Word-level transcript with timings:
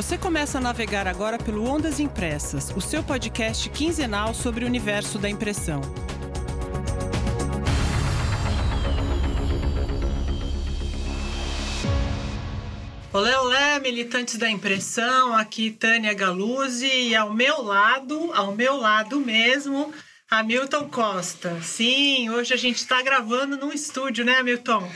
Você 0.00 0.16
começa 0.16 0.56
a 0.56 0.60
navegar 0.62 1.06
agora 1.06 1.36
pelo 1.36 1.62
Ondas 1.62 2.00
Impressas, 2.00 2.70
o 2.74 2.80
seu 2.80 3.02
podcast 3.02 3.68
quinzenal 3.68 4.32
sobre 4.32 4.64
o 4.64 4.66
universo 4.66 5.18
da 5.18 5.28
impressão. 5.28 5.82
Olé, 13.12 13.38
olé, 13.40 13.78
militantes 13.80 14.38
da 14.38 14.50
impressão, 14.50 15.34
aqui 15.34 15.70
Tânia 15.70 16.14
Galuzzi 16.14 17.10
e 17.10 17.14
ao 17.14 17.34
meu 17.34 17.60
lado, 17.60 18.32
ao 18.32 18.56
meu 18.56 18.78
lado 18.78 19.20
mesmo, 19.20 19.92
Hamilton 20.30 20.88
Costa. 20.88 21.60
Sim, 21.60 22.30
hoje 22.30 22.54
a 22.54 22.56
gente 22.56 22.76
está 22.76 23.02
gravando 23.02 23.58
num 23.58 23.70
estúdio, 23.70 24.24
né, 24.24 24.38
Hamilton? 24.38 24.90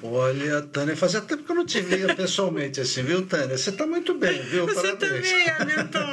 Olha, 0.00 0.62
Tânia, 0.62 0.96
fazia 0.96 1.20
tempo 1.20 1.42
que 1.42 1.50
eu 1.50 1.56
não 1.56 1.66
te 1.66 1.80
via 1.80 2.14
pessoalmente 2.14 2.80
assim, 2.80 3.02
viu, 3.02 3.26
Tânia? 3.26 3.58
Você 3.58 3.70
está 3.70 3.84
muito 3.84 4.14
bem, 4.14 4.40
viu? 4.42 4.64
Você 4.66 4.94
Parabéns. 4.94 5.28
também, 5.28 5.50
Hamilton. 5.50 6.06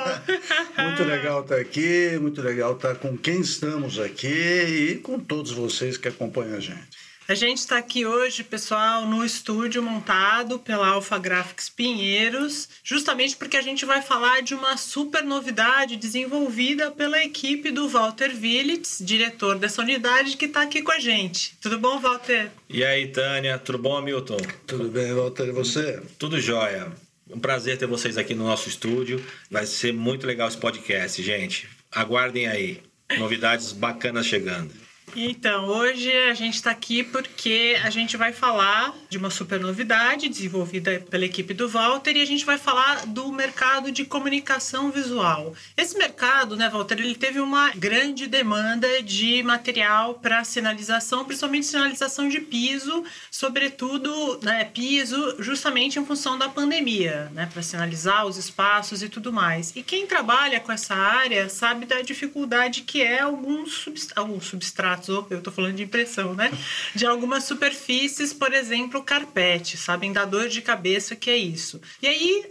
muito 0.84 1.04
legal 1.04 1.42
estar 1.42 1.58
aqui, 1.58 2.18
muito 2.20 2.42
legal 2.42 2.73
estar 2.73 2.95
com 2.95 3.16
quem 3.16 3.42
estamos 3.42 4.00
aqui 4.00 4.28
e 4.28 4.95
com 4.95 5.20
todos 5.20 5.52
vocês 5.52 5.98
que 5.98 6.08
acompanham 6.08 6.58
a 6.58 6.59
gente. 6.59 7.06
A 7.28 7.34
gente 7.34 7.58
está 7.58 7.80
aqui 7.80 8.06
hoje, 8.06 8.44
pessoal, 8.44 9.08
no 9.08 9.26
estúdio 9.26 9.82
montado 9.82 10.60
pela 10.60 10.90
Alpha 10.90 11.18
Graphics 11.18 11.70
Pinheiros, 11.70 12.70
justamente 12.84 13.36
porque 13.36 13.58
a 13.58 13.64
gente 13.64 13.84
vai 13.84 14.00
falar 14.00 14.44
de 14.44 14.54
uma 14.54 14.78
super 14.78 15.24
novidade 15.24 15.96
desenvolvida 15.96 16.92
pela 16.92 17.24
equipe 17.24 17.72
do 17.72 17.90
Walter 17.90 18.30
Willits, 18.30 19.00
diretor 19.02 19.58
dessa 19.58 19.82
unidade, 19.82 20.38
que 20.38 20.46
está 20.46 20.62
aqui 20.62 20.84
com 20.84 20.92
a 20.92 21.00
gente. 21.00 21.58
Tudo 21.60 21.80
bom, 21.80 22.00
Walter? 22.00 22.52
E 22.70 22.86
aí, 22.86 23.08
Tânia, 23.08 23.58
tudo 23.58 23.80
bom, 23.80 24.00
Milton? 24.04 24.38
Tudo 24.68 24.88
bem, 24.90 25.12
Walter, 25.12 25.48
e 25.48 25.52
você? 25.52 26.00
Tudo 26.20 26.40
jóia. 26.40 26.92
Um 27.28 27.40
prazer 27.40 27.76
ter 27.80 27.88
vocês 27.88 28.20
aqui 28.20 28.36
no 28.36 28.46
nosso 28.46 28.70
estúdio. 28.70 29.26
Vai 29.50 29.66
ser 29.66 29.92
muito 29.92 30.28
legal 30.28 30.48
esse 30.48 30.58
podcast, 30.58 31.23
gente. 31.23 31.67
Aguardem 31.92 32.45
aí. 32.45 32.84
Novidades 33.17 33.72
bacanas 33.72 34.28
chegando. 34.28 34.84
Então, 35.14 35.66
hoje 35.67 36.11
a 36.11 36.34
gente 36.34 36.56
está 36.56 36.72
aqui 36.72 37.03
porque 37.03 37.78
a 37.84 37.89
gente 37.89 38.17
vai 38.17 38.34
falar 38.34 38.94
de 39.09 39.17
uma 39.17 39.30
super 39.30 39.59
novidade 39.59 40.28
desenvolvida 40.28 41.06
pela 41.09 41.25
equipe 41.25 41.53
do 41.53 41.70
Walter 41.70 42.17
e 42.17 42.22
a 42.22 42.25
gente 42.25 42.45
vai 42.45 42.58
falar 42.58 43.06
do 43.06 43.31
mercado 43.31 43.92
de 43.92 44.03
comunicação 44.03 44.92
visual. 44.92 45.53
Esse 45.78 45.98
mercado, 45.98 46.58
né, 46.58 46.70
Walter, 46.70 47.00
ele 47.00 47.16
teve 47.16 47.39
uma 47.39 47.72
grande 47.72 48.28
demanda 48.28 49.02
de 49.03 49.42
material 49.44 50.16
para 50.16 50.44
sinalização, 50.44 51.23
principalmente 51.23 51.66
sinalização 51.66 52.28
de 52.28 52.42
piso, 52.42 53.03
sobretudo 53.31 54.39
né, 54.42 54.66
piso, 54.66 55.36
justamente 55.39 56.00
em 56.00 56.06
função 56.06 56.38
da 56.38 56.50
pandemia, 56.50 57.31
né, 57.33 57.48
para 57.52 57.61
sinalizar 57.61 58.26
os 58.26 58.38
espaços 58.38 59.02
e 59.02 59.08
tudo 59.08 59.31
mais. 59.31 59.72
E 59.76 59.83
quem 59.83 60.08
trabalha 60.08 60.59
com 60.59 60.72
essa 60.72 60.95
área 60.95 61.48
sabe 61.48 61.86
da 61.86 62.02
dificuldade 62.02 62.81
que 62.81 63.02
é 63.02 63.22
alguns, 63.22 63.73
substratos, 63.76 64.17
alguns 64.17 64.45
substratos 64.45 64.95
eu 65.30 65.38
estou 65.38 65.54
falando 65.54 65.76
de 65.76 65.84
impressão, 65.84 66.34
né? 66.34 66.52
De 66.94 67.06
algumas 67.06 67.44
superfícies, 67.44 68.34
por 68.34 68.54
exemplo, 68.54 69.04
carpete, 69.04 69.78
sabem 69.78 70.12
da 70.12 70.26
dor 70.26 70.48
de 70.48 70.62
cabeça 70.62 71.16
que 71.16 71.30
é 71.30 71.38
isso. 71.38 71.82
E 72.02 72.08
aí 72.08 72.46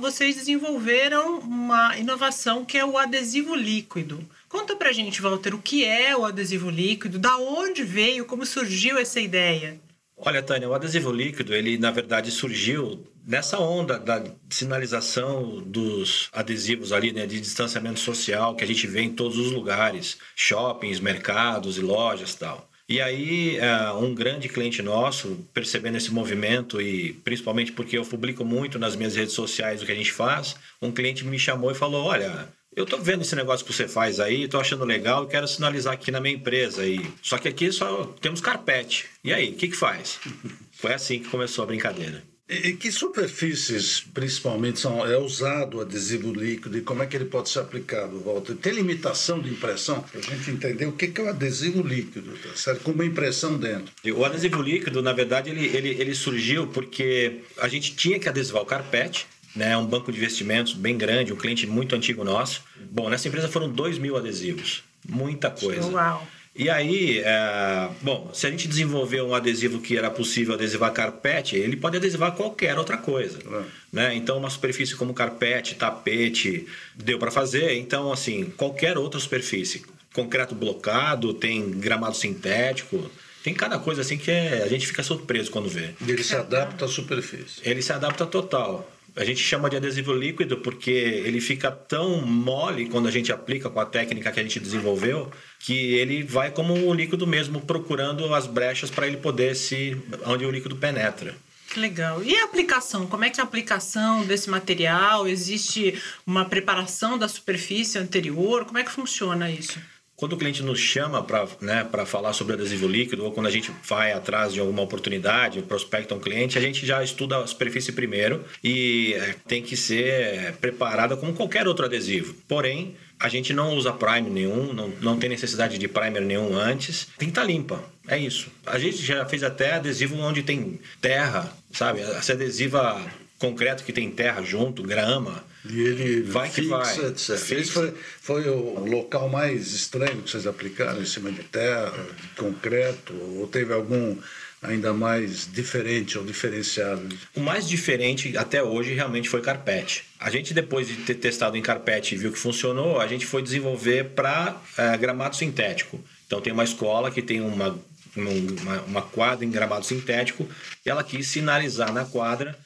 vocês 0.00 0.36
desenvolveram 0.36 1.38
uma 1.40 1.96
inovação 1.98 2.64
que 2.64 2.78
é 2.78 2.84
o 2.84 2.98
adesivo 2.98 3.54
líquido. 3.54 4.26
Conta 4.48 4.74
pra 4.74 4.92
gente, 4.92 5.22
Walter, 5.22 5.54
o 5.54 5.62
que 5.62 5.84
é 5.84 6.16
o 6.16 6.24
adesivo 6.24 6.70
líquido, 6.70 7.18
da 7.18 7.36
onde 7.36 7.84
veio, 7.84 8.24
como 8.24 8.44
surgiu 8.44 8.98
essa 8.98 9.20
ideia? 9.20 9.80
Olha, 10.22 10.42
Tânia, 10.42 10.68
o 10.68 10.74
adesivo 10.74 11.10
líquido, 11.10 11.54
ele 11.54 11.78
na 11.78 11.90
verdade 11.90 12.30
surgiu 12.30 13.02
nessa 13.26 13.58
onda 13.58 13.98
da 13.98 14.22
sinalização 14.50 15.62
dos 15.62 16.28
adesivos 16.30 16.92
ali, 16.92 17.10
né, 17.10 17.26
de 17.26 17.40
distanciamento 17.40 17.98
social 17.98 18.54
que 18.54 18.62
a 18.62 18.66
gente 18.66 18.86
vê 18.86 19.00
em 19.00 19.14
todos 19.14 19.38
os 19.38 19.50
lugares, 19.50 20.18
shoppings, 20.36 21.00
mercados 21.00 21.78
e 21.78 21.80
lojas 21.80 22.34
tal. 22.34 22.68
E 22.86 23.00
aí, 23.00 23.56
uh, 23.60 23.96
um 23.98 24.14
grande 24.14 24.48
cliente 24.48 24.82
nosso, 24.82 25.48
percebendo 25.54 25.96
esse 25.96 26.12
movimento 26.12 26.82
e 26.82 27.14
principalmente 27.24 27.72
porque 27.72 27.96
eu 27.96 28.04
publico 28.04 28.44
muito 28.44 28.78
nas 28.78 28.96
minhas 28.96 29.14
redes 29.14 29.32
sociais 29.32 29.80
o 29.80 29.86
que 29.86 29.92
a 29.92 29.94
gente 29.94 30.12
faz, 30.12 30.56
um 30.82 30.90
cliente 30.90 31.24
me 31.24 31.38
chamou 31.38 31.70
e 31.70 31.74
falou: 31.74 32.04
Olha, 32.04 32.48
eu 32.74 32.86
tô 32.86 32.98
vendo 32.98 33.22
esse 33.22 33.34
negócio 33.34 33.66
que 33.66 33.72
você 33.72 33.88
faz 33.88 34.20
aí, 34.20 34.46
tô 34.46 34.60
achando 34.60 34.84
legal 34.84 35.24
e 35.24 35.28
quero 35.28 35.46
sinalizar 35.48 35.94
aqui 35.94 36.10
na 36.10 36.20
minha 36.20 36.34
empresa. 36.34 36.86
E... 36.86 37.00
Só 37.22 37.36
que 37.38 37.48
aqui 37.48 37.70
só 37.72 38.04
temos 38.20 38.40
carpete. 38.40 39.06
E 39.24 39.32
aí, 39.32 39.50
o 39.50 39.54
que, 39.54 39.68
que 39.68 39.76
faz? 39.76 40.18
Foi 40.72 40.92
assim 40.92 41.20
que 41.20 41.28
começou 41.28 41.64
a 41.64 41.66
brincadeira. 41.66 42.22
E, 42.50 42.72
que 42.72 42.90
superfícies, 42.90 44.00
principalmente, 44.12 44.80
são, 44.80 45.06
é 45.06 45.16
usado 45.16 45.76
o 45.76 45.80
adesivo 45.80 46.32
líquido 46.32 46.76
e 46.76 46.80
como 46.80 47.00
é 47.00 47.06
que 47.06 47.16
ele 47.16 47.26
pode 47.26 47.48
ser 47.48 47.60
aplicado, 47.60 48.18
Walter? 48.18 48.56
Tem 48.56 48.72
limitação 48.72 49.40
de 49.40 49.50
impressão? 49.50 50.02
Para 50.02 50.18
a 50.18 50.22
gente 50.22 50.50
entender 50.50 50.86
o 50.86 50.92
que, 50.92 51.06
que 51.06 51.20
é 51.20 51.24
o 51.24 51.28
adesivo 51.28 51.80
líquido, 51.80 52.36
tá 52.38 52.56
certo? 52.56 52.82
Com 52.82 52.90
uma 52.90 53.04
impressão 53.04 53.56
dentro. 53.56 53.92
O 54.16 54.24
adesivo 54.24 54.60
líquido, 54.60 55.00
na 55.00 55.12
verdade, 55.12 55.48
ele, 55.48 55.64
ele, 55.64 55.90
ele 55.90 56.14
surgiu 56.14 56.66
porque 56.66 57.42
a 57.58 57.68
gente 57.68 57.94
tinha 57.94 58.18
que 58.18 58.28
adesivar 58.28 58.62
o 58.62 58.66
carpete, 58.66 59.28
né, 59.54 59.76
um 59.76 59.86
banco 59.86 60.12
de 60.12 60.18
investimentos 60.18 60.72
bem 60.72 60.96
grande, 60.96 61.32
um 61.32 61.36
cliente 61.36 61.66
muito 61.66 61.94
antigo 61.94 62.24
nosso. 62.24 62.62
Bom, 62.90 63.08
nessa 63.08 63.28
empresa 63.28 63.48
foram 63.48 63.68
2 63.68 63.98
mil 63.98 64.16
adesivos, 64.16 64.82
muita 65.08 65.50
coisa. 65.50 65.86
Uau! 65.88 66.26
E 66.54 66.68
aí, 66.68 67.20
é, 67.20 67.88
bom, 68.02 68.30
se 68.34 68.46
a 68.46 68.50
gente 68.50 68.66
desenvolver 68.66 69.22
um 69.22 69.34
adesivo 69.34 69.80
que 69.80 69.96
era 69.96 70.10
possível 70.10 70.54
adesivar 70.54 70.92
carpete, 70.92 71.56
ele 71.56 71.76
pode 71.76 71.96
adesivar 71.96 72.32
qualquer 72.32 72.76
outra 72.76 72.98
coisa. 72.98 73.38
É. 73.38 73.62
Né? 73.92 74.14
Então, 74.16 74.36
uma 74.36 74.50
superfície 74.50 74.96
como 74.96 75.14
carpete, 75.14 75.76
tapete, 75.76 76.66
deu 76.94 77.18
para 77.18 77.30
fazer. 77.30 77.74
Então, 77.78 78.12
assim, 78.12 78.52
qualquer 78.56 78.98
outra 78.98 79.20
superfície. 79.20 79.84
Concreto 80.12 80.54
blocado, 80.54 81.32
tem 81.32 81.70
gramado 81.70 82.16
sintético. 82.16 83.10
Tem 83.44 83.54
cada 83.54 83.78
coisa 83.78 84.02
assim 84.02 84.18
que 84.18 84.30
é, 84.30 84.62
a 84.64 84.68
gente 84.68 84.86
fica 84.86 85.04
surpreso 85.04 85.50
quando 85.50 85.68
vê. 85.68 85.90
E 86.04 86.10
ele 86.10 86.22
se 86.22 86.34
adapta 86.34 86.84
à 86.84 86.88
superfície. 86.88 87.60
Ele 87.62 87.80
se 87.80 87.92
adapta 87.92 88.26
total. 88.26 88.90
A 89.16 89.24
gente 89.24 89.40
chama 89.40 89.68
de 89.68 89.76
adesivo 89.76 90.12
líquido 90.12 90.58
porque 90.58 90.90
ele 90.90 91.40
fica 91.40 91.70
tão 91.70 92.20
mole 92.22 92.88
quando 92.88 93.08
a 93.08 93.10
gente 93.10 93.32
aplica 93.32 93.68
com 93.68 93.80
a 93.80 93.86
técnica 93.86 94.30
que 94.30 94.40
a 94.40 94.42
gente 94.42 94.60
desenvolveu 94.60 95.30
que 95.58 95.94
ele 95.94 96.22
vai 96.22 96.50
como 96.50 96.74
um 96.74 96.94
líquido 96.94 97.26
mesmo 97.26 97.60
procurando 97.60 98.34
as 98.34 98.46
brechas 98.46 98.90
para 98.90 99.06
ele 99.06 99.18
poder 99.18 99.54
se 99.54 99.96
onde 100.24 100.46
o 100.46 100.50
líquido 100.50 100.76
penetra. 100.76 101.34
Que 101.70 101.78
legal. 101.78 102.22
E 102.24 102.36
a 102.36 102.44
aplicação? 102.44 103.06
Como 103.06 103.24
é 103.24 103.30
que 103.30 103.40
é 103.40 103.42
a 103.42 103.46
aplicação 103.46 104.24
desse 104.24 104.50
material? 104.50 105.28
Existe 105.28 106.02
uma 106.26 106.44
preparação 106.44 107.16
da 107.16 107.28
superfície 107.28 107.96
anterior? 107.96 108.64
Como 108.64 108.78
é 108.78 108.82
que 108.82 108.90
funciona 108.90 109.48
isso? 109.48 109.78
Quando 110.20 110.34
o 110.34 110.36
cliente 110.36 110.62
nos 110.62 110.78
chama 110.78 111.22
para 111.22 111.48
né, 111.62 111.88
falar 112.04 112.34
sobre 112.34 112.52
adesivo 112.52 112.86
líquido, 112.86 113.24
ou 113.24 113.32
quando 113.32 113.46
a 113.46 113.50
gente 113.50 113.72
vai 113.88 114.12
atrás 114.12 114.52
de 114.52 114.60
alguma 114.60 114.82
oportunidade, 114.82 115.62
prospecta 115.62 116.14
um 116.14 116.20
cliente, 116.20 116.58
a 116.58 116.60
gente 116.60 116.84
já 116.84 117.02
estuda 117.02 117.38
a 117.38 117.46
superfície 117.46 117.90
primeiro 117.90 118.44
e 118.62 119.14
é, 119.14 119.34
tem 119.48 119.62
que 119.62 119.78
ser 119.78 120.52
preparada 120.60 121.16
como 121.16 121.32
qualquer 121.32 121.66
outro 121.66 121.86
adesivo. 121.86 122.34
Porém, 122.46 122.96
a 123.18 123.30
gente 123.30 123.54
não 123.54 123.74
usa 123.74 123.94
primer 123.94 124.30
nenhum, 124.30 124.74
não, 124.74 124.88
não 125.00 125.18
tem 125.18 125.30
necessidade 125.30 125.78
de 125.78 125.88
primer 125.88 126.20
nenhum 126.20 126.54
antes. 126.54 127.08
Tem 127.16 127.28
que 127.28 127.32
estar 127.32 127.40
tá 127.40 127.46
limpa, 127.46 127.82
é 128.06 128.18
isso. 128.18 128.50
A 128.66 128.78
gente 128.78 128.98
já 128.98 129.24
fez 129.24 129.42
até 129.42 129.72
adesivo 129.76 130.18
onde 130.18 130.42
tem 130.42 130.78
terra, 131.00 131.50
sabe? 131.72 132.02
Essa 132.02 132.34
adesiva 132.34 133.02
concreto 133.38 133.84
que 133.84 133.92
tem 133.92 134.10
terra 134.10 134.42
junto, 134.42 134.82
grama. 134.82 135.42
E 135.64 135.80
ele 135.80 136.22
vai 136.22 136.48
fixa, 136.48 136.62
que 136.62 136.68
vai. 136.68 137.10
etc. 137.10 137.36
Fixa. 137.36 137.54
Esse 137.54 137.70
foi, 137.70 137.94
foi 138.20 138.48
o 138.48 138.84
local 138.84 139.28
mais 139.28 139.72
estranho 139.72 140.22
que 140.22 140.30
vocês 140.30 140.46
aplicaram 140.46 141.02
em 141.02 141.06
cima 141.06 141.30
de 141.30 141.42
terra, 141.42 142.06
de 142.20 142.28
concreto, 142.40 143.12
ou 143.14 143.46
teve 143.46 143.72
algum 143.72 144.16
ainda 144.62 144.92
mais 144.92 145.48
diferente 145.50 146.18
ou 146.18 146.24
diferenciado? 146.24 147.08
O 147.34 147.40
mais 147.40 147.68
diferente 147.68 148.36
até 148.36 148.62
hoje 148.62 148.94
realmente 148.94 149.28
foi 149.28 149.40
carpete. 149.40 150.04
A 150.18 150.30
gente, 150.30 150.52
depois 150.52 150.86
de 150.86 150.96
ter 150.96 151.14
testado 151.14 151.56
em 151.56 151.62
carpete 151.62 152.14
e 152.14 152.18
viu 152.18 152.32
que 152.32 152.38
funcionou, 152.38 153.00
a 153.00 153.06
gente 153.06 153.26
foi 153.26 153.42
desenvolver 153.42 154.10
para 154.10 154.60
é, 154.76 154.96
gramado 154.96 155.36
sintético. 155.36 156.02
Então 156.26 156.40
tem 156.40 156.52
uma 156.52 156.64
escola 156.64 157.10
que 157.10 157.22
tem 157.22 157.40
uma, 157.40 157.78
uma, 158.14 158.80
uma 158.86 159.02
quadra 159.02 159.44
em 159.44 159.50
gramado 159.50 159.84
sintético 159.84 160.48
e 160.84 160.90
ela 160.90 161.02
quis 161.02 161.26
sinalizar 161.26 161.92
na 161.92 162.04
quadra 162.04 162.56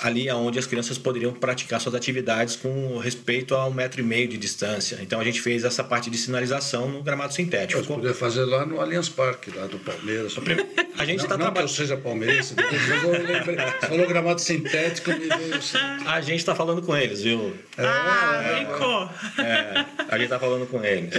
ali 0.00 0.28
aonde 0.28 0.58
as 0.58 0.66
crianças 0.66 0.98
poderiam 0.98 1.32
praticar 1.32 1.80
suas 1.80 1.94
atividades 1.94 2.56
com 2.56 2.98
respeito 2.98 3.54
a 3.54 3.66
um 3.66 3.72
metro 3.72 4.00
e 4.00 4.04
meio 4.04 4.28
de 4.28 4.36
distância. 4.36 4.98
Então 5.02 5.20
a 5.20 5.24
gente 5.24 5.40
fez 5.40 5.64
essa 5.64 5.84
parte 5.84 6.10
de 6.10 6.18
sinalização 6.18 6.88
no 6.88 7.02
gramado 7.02 7.32
sintético. 7.32 7.82
Podia 7.82 8.14
fazer 8.14 8.44
lá 8.44 8.64
no 8.66 8.80
Allianz 8.80 9.08
Parque, 9.08 9.50
lá 9.50 9.66
do 9.66 9.78
Palmeiras. 9.78 10.34
A 10.96 11.04
gente 11.04 11.18
não, 11.18 11.24
está 11.24 11.36
não 11.36 11.52
que 11.52 11.60
eu 11.60 11.68
seja 11.68 11.96
palmeirense, 11.96 12.54
você 12.54 13.86
falou 13.86 14.06
gramado 14.06 14.40
sintético, 14.40 15.10
A 16.06 16.20
gente 16.20 16.38
está 16.38 16.54
falando 16.54 16.82
com 16.82 16.96
eles, 16.96 17.22
viu? 17.22 17.56
ah, 17.78 18.42
brincou. 18.54 19.10
É, 19.44 19.84
a 20.08 20.14
gente 20.16 20.24
está 20.24 20.38
falando 20.38 20.66
com 20.66 20.84
eles. 20.84 21.14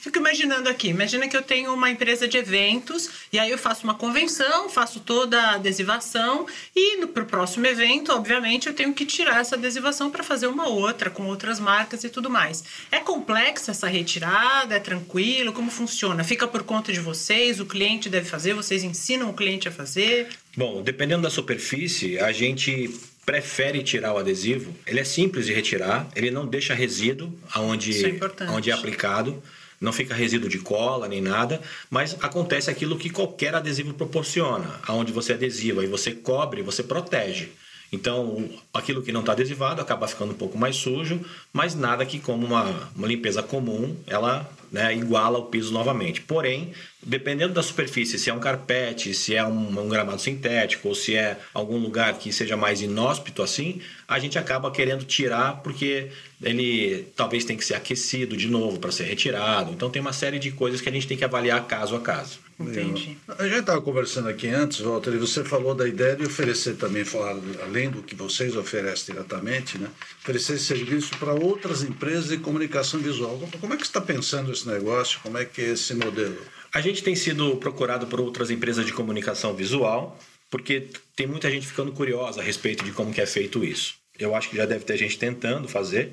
Fico 0.00 0.18
imaginando 0.18 0.68
aqui, 0.68 0.88
imagina 0.88 1.28
que 1.28 1.36
eu 1.36 1.42
tenho 1.42 1.72
uma 1.72 1.90
empresa 1.90 2.26
de 2.26 2.38
eventos 2.38 3.10
e 3.32 3.38
aí 3.38 3.50
eu 3.50 3.58
faço 3.58 3.84
uma 3.84 3.94
convenção, 3.94 4.68
faço 4.68 5.00
toda 5.00 5.40
a 5.40 5.54
adesivação 5.54 6.46
e 6.74 7.06
para 7.06 7.22
o 7.22 7.26
próximo 7.26 7.66
evento, 7.66 8.12
obviamente, 8.12 8.66
eu 8.66 8.74
tenho 8.74 8.92
que 8.94 9.04
tirar 9.04 9.40
essa 9.40 9.56
adesivação 9.56 10.10
para 10.10 10.22
fazer 10.22 10.46
uma 10.46 10.68
outra 10.68 11.10
com 11.10 11.26
outras 11.26 11.60
marcas 11.60 12.02
e 12.02 12.08
tudo 12.08 12.30
mais. 12.30 12.64
É 12.90 12.98
complexa 12.98 13.70
essa 13.70 13.86
retirada? 13.86 14.74
É 14.74 14.80
tranquilo? 14.80 15.52
Como 15.52 15.70
funciona? 15.70 16.24
Fica 16.24 16.48
por 16.48 16.62
conta 16.62 16.92
de 16.92 17.00
vocês? 17.00 17.60
O 17.60 17.66
cliente 17.66 18.08
deve 18.08 18.28
fazer? 18.28 18.54
Vocês 18.54 18.82
ensinam 18.82 18.99
o 19.28 19.34
cliente 19.34 19.68
a 19.68 19.72
fazer? 19.72 20.28
Bom, 20.56 20.82
dependendo 20.82 21.22
da 21.22 21.30
superfície, 21.30 22.18
a 22.18 22.32
gente 22.32 22.90
prefere 23.24 23.82
tirar 23.82 24.14
o 24.14 24.18
adesivo. 24.18 24.74
Ele 24.86 25.00
é 25.00 25.04
simples 25.04 25.46
de 25.46 25.52
retirar, 25.52 26.08
ele 26.14 26.30
não 26.30 26.46
deixa 26.46 26.74
resíduo 26.74 27.32
aonde, 27.52 28.04
é 28.04 28.50
onde 28.50 28.70
é 28.70 28.74
aplicado 28.74 29.42
não 29.80 29.92
fica 29.92 30.14
resíduo 30.14 30.48
de 30.48 30.58
cola 30.58 31.08
nem 31.08 31.22
nada, 31.22 31.60
mas 31.88 32.14
acontece 32.20 32.70
aquilo 32.70 32.98
que 32.98 33.08
qualquer 33.08 33.54
adesivo 33.54 33.94
proporciona, 33.94 34.78
aonde 34.86 35.10
você 35.10 35.32
adesiva 35.32 35.82
e 35.82 35.86
você 35.86 36.12
cobre, 36.12 36.60
você 36.60 36.82
protege. 36.82 37.48
Então, 37.92 38.48
aquilo 38.72 39.02
que 39.02 39.10
não 39.10 39.20
está 39.20 39.32
adesivado 39.32 39.80
acaba 39.80 40.06
ficando 40.06 40.32
um 40.32 40.36
pouco 40.36 40.56
mais 40.56 40.76
sujo, 40.76 41.20
mas 41.52 41.74
nada 41.74 42.06
que, 42.06 42.20
como 42.20 42.46
uma, 42.46 42.90
uma 42.94 43.08
limpeza 43.08 43.42
comum, 43.42 43.96
ela 44.06 44.48
né, 44.70 44.94
iguala 44.94 45.38
o 45.38 45.46
piso 45.46 45.72
novamente. 45.72 46.20
Porém, 46.20 46.72
dependendo 47.02 47.52
da 47.52 47.62
superfície, 47.62 48.18
se 48.18 48.30
é 48.30 48.34
um 48.34 48.38
carpete, 48.38 49.14
se 49.14 49.34
é 49.34 49.44
um, 49.44 49.80
um, 49.80 49.88
gramado 49.88 50.20
sintético 50.20 50.88
ou 50.88 50.94
se 50.94 51.16
é 51.16 51.38
algum 51.52 51.78
lugar 51.78 52.14
que 52.18 52.32
seja 52.32 52.56
mais 52.56 52.80
inóspito 52.80 53.42
assim, 53.42 53.80
a 54.06 54.18
gente 54.18 54.38
acaba 54.38 54.70
querendo 54.70 55.04
tirar 55.04 55.62
porque 55.62 56.08
ele 56.42 57.06
talvez 57.16 57.44
tenha 57.44 57.58
que 57.58 57.64
ser 57.64 57.74
aquecido 57.74 58.36
de 58.36 58.48
novo 58.48 58.78
para 58.78 58.92
ser 58.92 59.04
retirado. 59.04 59.72
Então 59.72 59.90
tem 59.90 60.00
uma 60.00 60.12
série 60.12 60.38
de 60.38 60.50
coisas 60.50 60.80
que 60.80 60.88
a 60.88 60.92
gente 60.92 61.06
tem 61.06 61.16
que 61.16 61.24
avaliar 61.24 61.66
caso 61.66 61.96
a 61.96 62.00
caso. 62.00 62.38
Entendi. 62.60 63.16
A 63.38 63.44
gente 63.44 63.60
estava 63.60 63.80
conversando 63.80 64.28
aqui 64.28 64.46
antes, 64.46 64.80
Walter, 64.80 65.14
e 65.14 65.18
você 65.18 65.42
falou 65.42 65.74
da 65.74 65.88
ideia 65.88 66.14
de 66.14 66.26
oferecer 66.26 66.74
também, 66.74 67.04
falar, 67.04 67.34
além 67.62 67.88
do 67.88 68.02
que 68.02 68.14
vocês 68.14 68.54
oferecem 68.54 69.14
diretamente, 69.14 69.78
né? 69.78 69.88
oferecer 70.22 70.58
serviço 70.58 71.16
para 71.16 71.32
outras 71.32 71.82
empresas 71.82 72.28
de 72.28 72.36
comunicação 72.36 73.00
visual. 73.00 73.40
Como 73.58 73.72
é 73.72 73.76
que 73.78 73.84
você 73.84 73.88
está 73.88 74.00
pensando 74.00 74.52
esse 74.60 74.68
negócio? 74.68 75.20
Como 75.22 75.38
é 75.38 75.44
que 75.44 75.62
é 75.62 75.70
esse 75.70 75.94
modelo? 75.94 76.38
A 76.72 76.80
gente 76.80 77.02
tem 77.02 77.16
sido 77.16 77.56
procurado 77.56 78.06
por 78.06 78.20
outras 78.20 78.50
empresas 78.50 78.86
de 78.86 78.92
comunicação 78.92 79.54
visual, 79.54 80.18
porque 80.50 80.88
tem 81.16 81.26
muita 81.26 81.50
gente 81.50 81.66
ficando 81.66 81.92
curiosa 81.92 82.40
a 82.40 82.44
respeito 82.44 82.84
de 82.84 82.92
como 82.92 83.12
que 83.12 83.20
é 83.20 83.26
feito 83.26 83.64
isso. 83.64 83.94
Eu 84.18 84.34
acho 84.34 84.50
que 84.50 84.56
já 84.56 84.66
deve 84.66 84.84
ter 84.84 84.96
gente 84.96 85.18
tentando 85.18 85.66
fazer, 85.66 86.12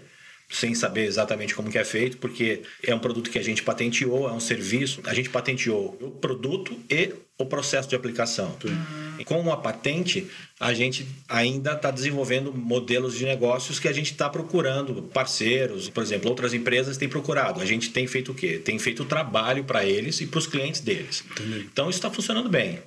sem 0.50 0.74
saber 0.74 1.06
exatamente 1.06 1.54
como 1.54 1.70
que 1.70 1.78
é 1.78 1.84
feito, 1.84 2.18
porque 2.18 2.62
é 2.82 2.96
um 2.96 3.00
produto 3.00 3.30
que 3.30 3.38
a 3.38 3.44
gente 3.44 3.62
patenteou, 3.62 4.30
é 4.30 4.32
um 4.32 4.40
serviço, 4.40 5.02
a 5.04 5.14
gente 5.14 5.30
patenteou 5.30 5.98
o 6.00 6.12
produto 6.12 6.80
e 6.90 7.14
o 7.38 7.46
processo 7.46 7.90
de 7.90 7.96
aplicação. 7.96 8.56
Com 9.26 9.52
a 9.52 9.58
patente, 9.58 10.28
a 10.60 10.74
gente 10.74 11.08
ainda 11.28 11.74
está 11.74 11.92
desenvolvendo 11.92 12.54
modelos 12.54 13.16
de 13.18 13.26
negócios 13.26 13.80
que 13.80 13.88
a 13.88 13.94
gente 13.94 14.12
está 14.12 14.30
procurando 14.30 15.02
parceiros, 15.02 15.90
por 15.90 16.04
exemplo, 16.04 16.30
outras 16.30 16.54
empresas 16.54 16.98
têm 16.98 17.10
procurado. 17.10 17.62
A 17.62 17.66
gente 17.66 17.90
tem 17.90 18.08
feito 18.08 18.32
o 18.32 18.36
quê? 18.36 18.60
Tem 18.64 18.78
feito 18.80 19.06
trabalho 19.06 19.64
para 19.64 19.86
eles 19.86 20.20
e 20.22 20.28
para 20.28 20.40
os 20.40 20.48
clientes 20.48 20.82
deles. 20.82 21.24
Entendi. 21.32 21.68
Então 21.72 21.90
isso 21.90 21.98
está 21.98 22.10
funcionando 22.10 22.50
bem. 22.50 22.80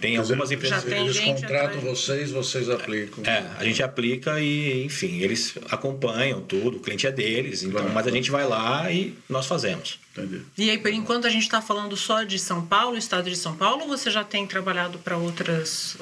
Tem 0.00 0.16
algumas 0.16 0.52
empresas 0.52 0.84
que 0.84 0.92
eles 0.92 1.18
contratam 1.18 1.80
vocês, 1.80 2.30
vocês 2.30 2.70
aplicam. 2.70 3.24
É, 3.24 3.44
a 3.58 3.64
gente 3.64 3.82
aplica 3.82 4.40
e, 4.40 4.84
enfim, 4.84 5.20
eles 5.20 5.54
acompanham 5.68 6.40
tudo, 6.40 6.76
o 6.76 6.80
cliente 6.80 7.06
é 7.06 7.12
deles, 7.12 7.64
então, 7.64 7.80
claro. 7.80 7.92
mas 7.92 8.06
a 8.06 8.10
gente 8.10 8.30
vai 8.30 8.46
lá 8.46 8.90
e 8.92 9.14
nós 9.28 9.46
fazemos. 9.46 9.98
Entendi. 10.16 10.42
E 10.56 10.70
aí, 10.70 10.78
por 10.78 10.92
enquanto, 10.92 11.26
a 11.26 11.30
gente 11.30 11.42
está 11.42 11.60
falando 11.60 11.96
só 11.96 12.22
de 12.22 12.38
São 12.38 12.64
Paulo, 12.64 12.96
estado 12.96 13.28
de 13.28 13.36
São 13.36 13.56
Paulo, 13.56 13.82
ou 13.82 13.88
você 13.88 14.10
já 14.10 14.22
tem 14.22 14.46
trabalhado 14.46 14.98
para 14.98 15.16
outros 15.16 15.96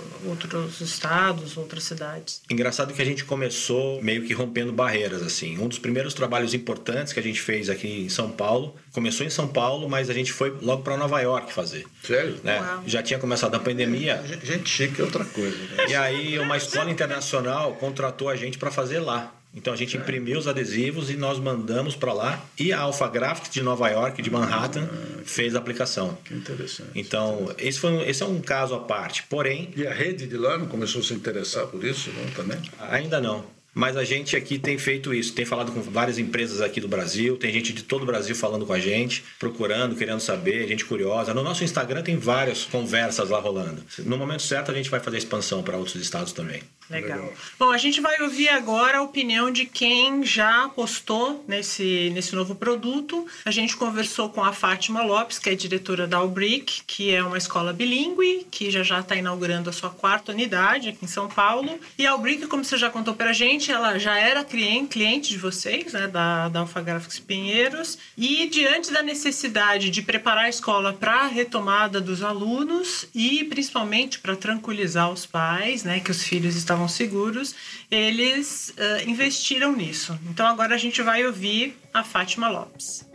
estados, 0.80 1.56
outras 1.56 1.84
cidades? 1.84 2.42
Engraçado 2.50 2.92
que 2.92 3.00
a 3.00 3.04
gente 3.04 3.24
começou 3.24 4.02
meio 4.02 4.24
que 4.24 4.34
rompendo 4.34 4.72
barreiras, 4.72 5.22
assim. 5.22 5.58
Um 5.58 5.66
dos 5.66 5.78
primeiros 5.78 6.12
trabalhos 6.12 6.52
importantes 6.52 7.12
que 7.12 7.20
a 7.20 7.22
gente 7.22 7.40
fez 7.40 7.70
aqui 7.70 7.88
em 7.88 8.08
São 8.10 8.30
Paulo, 8.30 8.76
começou 8.92 9.26
em 9.26 9.30
São 9.30 9.48
Paulo, 9.48 9.88
mas 9.88 10.10
a 10.10 10.14
gente 10.14 10.32
foi 10.32 10.50
logo 10.60 10.82
para 10.82 10.96
Nova 10.96 11.20
York 11.20 11.52
fazer. 11.52 11.86
Sério? 12.02 12.38
Né? 12.44 12.60
Já 12.86 13.02
tinha 13.02 13.18
começado 13.18 13.54
a 13.54 13.60
pandemia. 13.60 14.22
Gente 14.42 14.68
chique 14.68 15.00
é 15.00 15.04
outra 15.04 15.24
coisa. 15.24 15.56
Né? 15.56 15.86
E 15.88 15.94
aí, 15.94 16.38
uma 16.38 16.56
escola 16.56 16.90
internacional 16.90 17.74
contratou 17.76 18.28
a 18.28 18.36
gente 18.36 18.58
para 18.58 18.70
fazer 18.70 19.00
lá. 19.00 19.32
Então 19.54 19.72
a 19.72 19.76
gente 19.76 19.96
imprimiu 19.96 20.38
os 20.38 20.48
adesivos 20.48 21.10
e 21.10 21.16
nós 21.16 21.38
mandamos 21.38 21.94
para 21.94 22.12
lá 22.12 22.44
e 22.58 22.72
a 22.72 22.80
Alpha 22.80 23.06
Graphics 23.08 23.50
de 23.50 23.62
Nova 23.62 23.88
York, 23.88 24.22
de 24.22 24.30
Manhattan, 24.30 24.88
ah, 24.90 25.20
fez 25.24 25.54
a 25.54 25.58
aplicação. 25.58 26.16
Que 26.24 26.34
interessante. 26.34 26.90
Então 26.94 27.54
esse 27.58 27.78
foi 27.78 27.90
um, 27.90 28.02
esse 28.02 28.22
é 28.22 28.26
um 28.26 28.40
caso 28.40 28.74
à 28.74 28.80
parte. 28.80 29.24
Porém 29.24 29.70
e 29.76 29.86
a 29.86 29.92
rede 29.92 30.26
de 30.26 30.36
lá 30.36 30.56
não 30.56 30.66
começou 30.66 31.00
a 31.00 31.04
se 31.04 31.12
interessar 31.12 31.66
por 31.66 31.84
isso, 31.84 32.10
não 32.12 32.30
também? 32.30 32.58
Ainda 32.78 33.20
não. 33.20 33.44
Mas 33.74 33.96
a 33.96 34.04
gente 34.04 34.36
aqui 34.36 34.58
tem 34.58 34.76
feito 34.76 35.14
isso, 35.14 35.32
tem 35.32 35.46
falado 35.46 35.72
com 35.72 35.80
várias 35.80 36.18
empresas 36.18 36.60
aqui 36.60 36.78
do 36.78 36.88
Brasil, 36.88 37.38
tem 37.38 37.50
gente 37.50 37.72
de 37.72 37.82
todo 37.82 38.02
o 38.02 38.06
Brasil 38.06 38.34
falando 38.34 38.66
com 38.66 38.72
a 38.72 38.78
gente, 38.78 39.24
procurando, 39.38 39.96
querendo 39.96 40.20
saber, 40.20 40.68
gente 40.68 40.84
curiosa. 40.84 41.32
No 41.32 41.42
nosso 41.42 41.64
Instagram 41.64 42.02
tem 42.02 42.18
várias 42.18 42.64
conversas 42.64 43.30
lá 43.30 43.40
rolando. 43.40 43.82
No 44.00 44.18
momento 44.18 44.42
certo 44.42 44.70
a 44.70 44.74
gente 44.74 44.90
vai 44.90 45.00
fazer 45.00 45.16
expansão 45.16 45.62
para 45.62 45.78
outros 45.78 45.96
estados 45.96 46.32
também. 46.32 46.62
Legal. 46.90 47.18
Legal. 47.18 47.32
Bom, 47.58 47.70
a 47.70 47.78
gente 47.78 48.00
vai 48.00 48.20
ouvir 48.20 48.48
agora 48.48 48.98
a 48.98 49.02
opinião 49.02 49.50
de 49.50 49.64
quem 49.64 50.24
já 50.24 50.64
apostou 50.64 51.44
nesse, 51.48 52.10
nesse 52.14 52.34
novo 52.34 52.54
produto. 52.54 53.26
A 53.44 53.50
gente 53.50 53.76
conversou 53.76 54.28
com 54.28 54.44
a 54.44 54.52
Fátima 54.52 55.02
Lopes, 55.02 55.38
que 55.38 55.50
é 55.50 55.54
diretora 55.54 56.06
da 56.06 56.18
Albric, 56.18 56.82
que 56.86 57.14
é 57.14 57.22
uma 57.22 57.38
escola 57.38 57.72
bilíngue, 57.72 58.46
que 58.50 58.70
já 58.70 58.82
já 58.82 59.00
está 59.00 59.16
inaugurando 59.16 59.70
a 59.70 59.72
sua 59.72 59.90
quarta 59.90 60.32
unidade 60.32 60.90
aqui 60.90 61.04
em 61.04 61.08
São 61.08 61.28
Paulo. 61.28 61.78
E 61.96 62.06
a 62.06 62.12
Albric, 62.12 62.46
como 62.46 62.64
você 62.64 62.76
já 62.76 62.90
contou 62.90 63.14
para 63.14 63.30
a 63.30 63.32
gente, 63.32 63.70
ela 63.70 63.98
já 63.98 64.18
era 64.18 64.44
cliente, 64.44 65.30
de 65.30 65.38
vocês, 65.38 65.92
né, 65.92 66.06
da, 66.08 66.48
da 66.48 66.60
Alphagraphics 66.60 67.18
Pinheiros. 67.18 67.98
E 68.16 68.48
diante 68.48 68.92
da 68.92 69.02
necessidade 69.02 69.90
de 69.90 70.02
preparar 70.02 70.44
a 70.44 70.48
escola 70.48 70.92
para 70.92 71.22
a 71.22 71.26
retomada 71.26 72.00
dos 72.00 72.22
alunos 72.22 73.06
e 73.14 73.44
principalmente 73.44 74.18
para 74.18 74.36
tranquilizar 74.36 75.10
os 75.10 75.24
pais, 75.24 75.84
né, 75.84 76.00
que 76.00 76.10
os 76.10 76.22
filhos 76.22 76.56
estavam 76.56 76.71
estavam 76.72 76.88
seguros, 76.88 77.54
eles 77.90 78.70
uh, 78.70 79.08
investiram 79.08 79.72
nisso. 79.72 80.18
Então 80.30 80.46
agora 80.46 80.74
a 80.74 80.78
gente 80.78 81.02
vai 81.02 81.24
ouvir 81.26 81.78
a 81.92 82.02
Fátima 82.02 82.48
Lopes. 82.48 83.06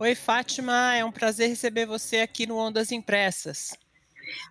Oi, 0.00 0.14
Fátima, 0.14 0.96
é 0.96 1.04
um 1.04 1.12
prazer 1.12 1.48
receber 1.48 1.86
você 1.86 2.18
aqui 2.18 2.46
no 2.46 2.58
Ondas 2.58 2.90
Impressas. 2.90 3.78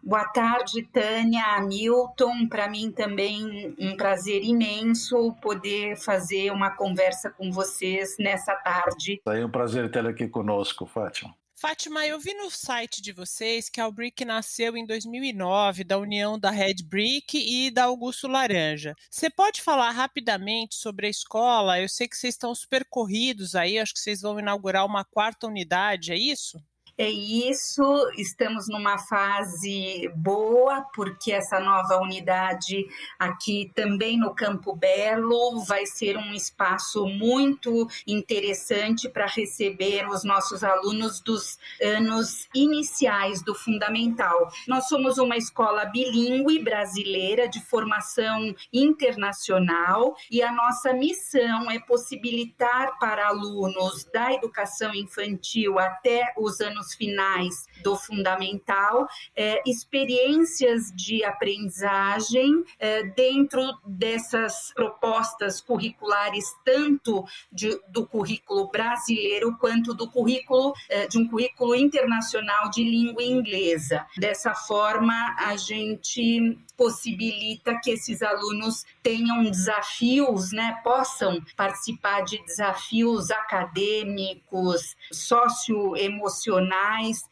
Boa 0.02 0.26
tarde, 0.30 0.84
Tânia, 0.84 1.44
Hamilton. 1.58 2.48
Para 2.48 2.70
mim 2.70 2.92
também 2.92 3.76
um 3.78 3.98
prazer 3.98 4.42
imenso 4.42 5.34
poder 5.42 5.98
fazer 5.98 6.52
uma 6.52 6.72
conversa 6.72 7.30
com 7.30 7.52
vocês 7.52 8.16
nessa 8.18 8.56
tarde. 8.56 9.22
É 9.28 9.46
um 9.46 9.50
prazer 9.50 9.92
tê-la 9.92 10.12
aqui 10.12 10.28
conosco, 10.28 10.86
Fátima. 10.86 11.36
Fátima, 11.64 12.06
eu 12.06 12.20
vi 12.20 12.34
no 12.34 12.52
site 12.52 13.02
de 13.02 13.14
vocês 13.14 13.70
que 13.70 13.80
a 13.80 13.86
Albrick 13.86 14.26
nasceu 14.26 14.76
em 14.76 14.86
2009 14.86 15.86
da 15.86 15.98
união 15.98 16.38
da 16.38 16.52
Red 16.52 16.84
Brick 16.84 17.38
e 17.38 17.72
da 17.72 17.86
Augusto 17.86 18.28
Laranja. 18.28 18.94
Você 19.10 19.30
pode 19.30 19.62
falar 19.62 19.92
rapidamente 19.92 20.76
sobre 20.76 21.08
a 21.08 21.10
escola? 21.10 21.80
Eu 21.80 21.88
sei 21.88 22.06
que 22.06 22.18
vocês 22.18 22.34
estão 22.34 22.54
super 22.54 22.84
corridos 22.90 23.56
aí, 23.56 23.80
acho 23.80 23.94
que 23.94 24.02
vocês 24.02 24.20
vão 24.20 24.38
inaugurar 24.38 24.86
uma 24.86 25.06
quarta 25.06 25.48
unidade, 25.48 26.12
é 26.12 26.18
isso? 26.18 26.62
É 27.04 27.10
isso, 27.10 27.84
estamos 28.18 28.70
numa 28.70 28.98
fase 28.98 30.10
boa, 30.16 30.86
porque 30.96 31.34
essa 31.34 31.60
nova 31.60 31.98
unidade 31.98 32.88
aqui 33.20 33.70
também 33.76 34.18
no 34.18 34.34
Campo 34.34 34.74
Belo 34.74 35.60
vai 35.66 35.86
ser 35.86 36.16
um 36.16 36.34
espaço 36.34 37.06
muito 37.06 37.90
interessante 38.08 39.10
para 39.10 39.26
receber 39.26 40.08
os 40.08 40.24
nossos 40.24 40.64
alunos 40.64 41.20
dos 41.20 41.60
anos 41.82 42.48
iniciais 42.56 43.44
do 43.44 43.54
fundamental. 43.54 44.50
Nós 44.66 44.88
somos 44.88 45.18
uma 45.18 45.36
escola 45.36 45.84
bilíngue 45.84 46.60
brasileira 46.60 47.50
de 47.50 47.60
formação 47.66 48.56
internacional 48.72 50.16
e 50.32 50.42
a 50.42 50.54
nossa 50.54 50.94
missão 50.94 51.70
é 51.70 51.80
possibilitar 51.80 52.98
para 52.98 53.28
alunos 53.28 54.06
da 54.06 54.32
educação 54.32 54.96
infantil 54.96 55.78
até 55.78 56.34
os 56.38 56.62
anos 56.62 56.93
finais 56.96 57.66
do 57.84 57.96
fundamental, 57.96 59.08
é, 59.36 59.62
experiências 59.66 60.92
de 60.96 61.24
aprendizagem 61.24 62.64
é, 62.80 63.04
dentro 63.04 63.62
dessas 63.86 64.72
propostas 64.74 65.62
curriculares, 65.62 66.46
tanto 66.66 67.26
de, 67.52 67.80
do 67.90 68.06
currículo 68.06 68.70
brasileiro 68.70 69.56
quanto 69.58 69.94
do 69.94 70.10
currículo 70.10 70.74
é, 70.90 71.08
de 71.08 71.18
um 71.18 71.28
currículo 71.28 71.76
internacional 71.76 72.70
de 72.70 72.84
língua 72.84 73.24
inglesa. 73.24 74.06
Dessa 74.18 74.54
forma, 74.54 75.36
a 75.40 75.56
gente 75.56 76.58
possibilita 76.76 77.80
que 77.82 77.92
esses 77.92 78.22
alunos 78.22 78.84
tenham 79.02 79.44
desafios, 79.44 80.52
né, 80.52 80.80
possam 80.84 81.40
participar 81.56 82.22
de 82.22 82.44
desafios 82.46 83.30
acadêmicos, 83.32 84.96
socioemocionais 85.12 86.73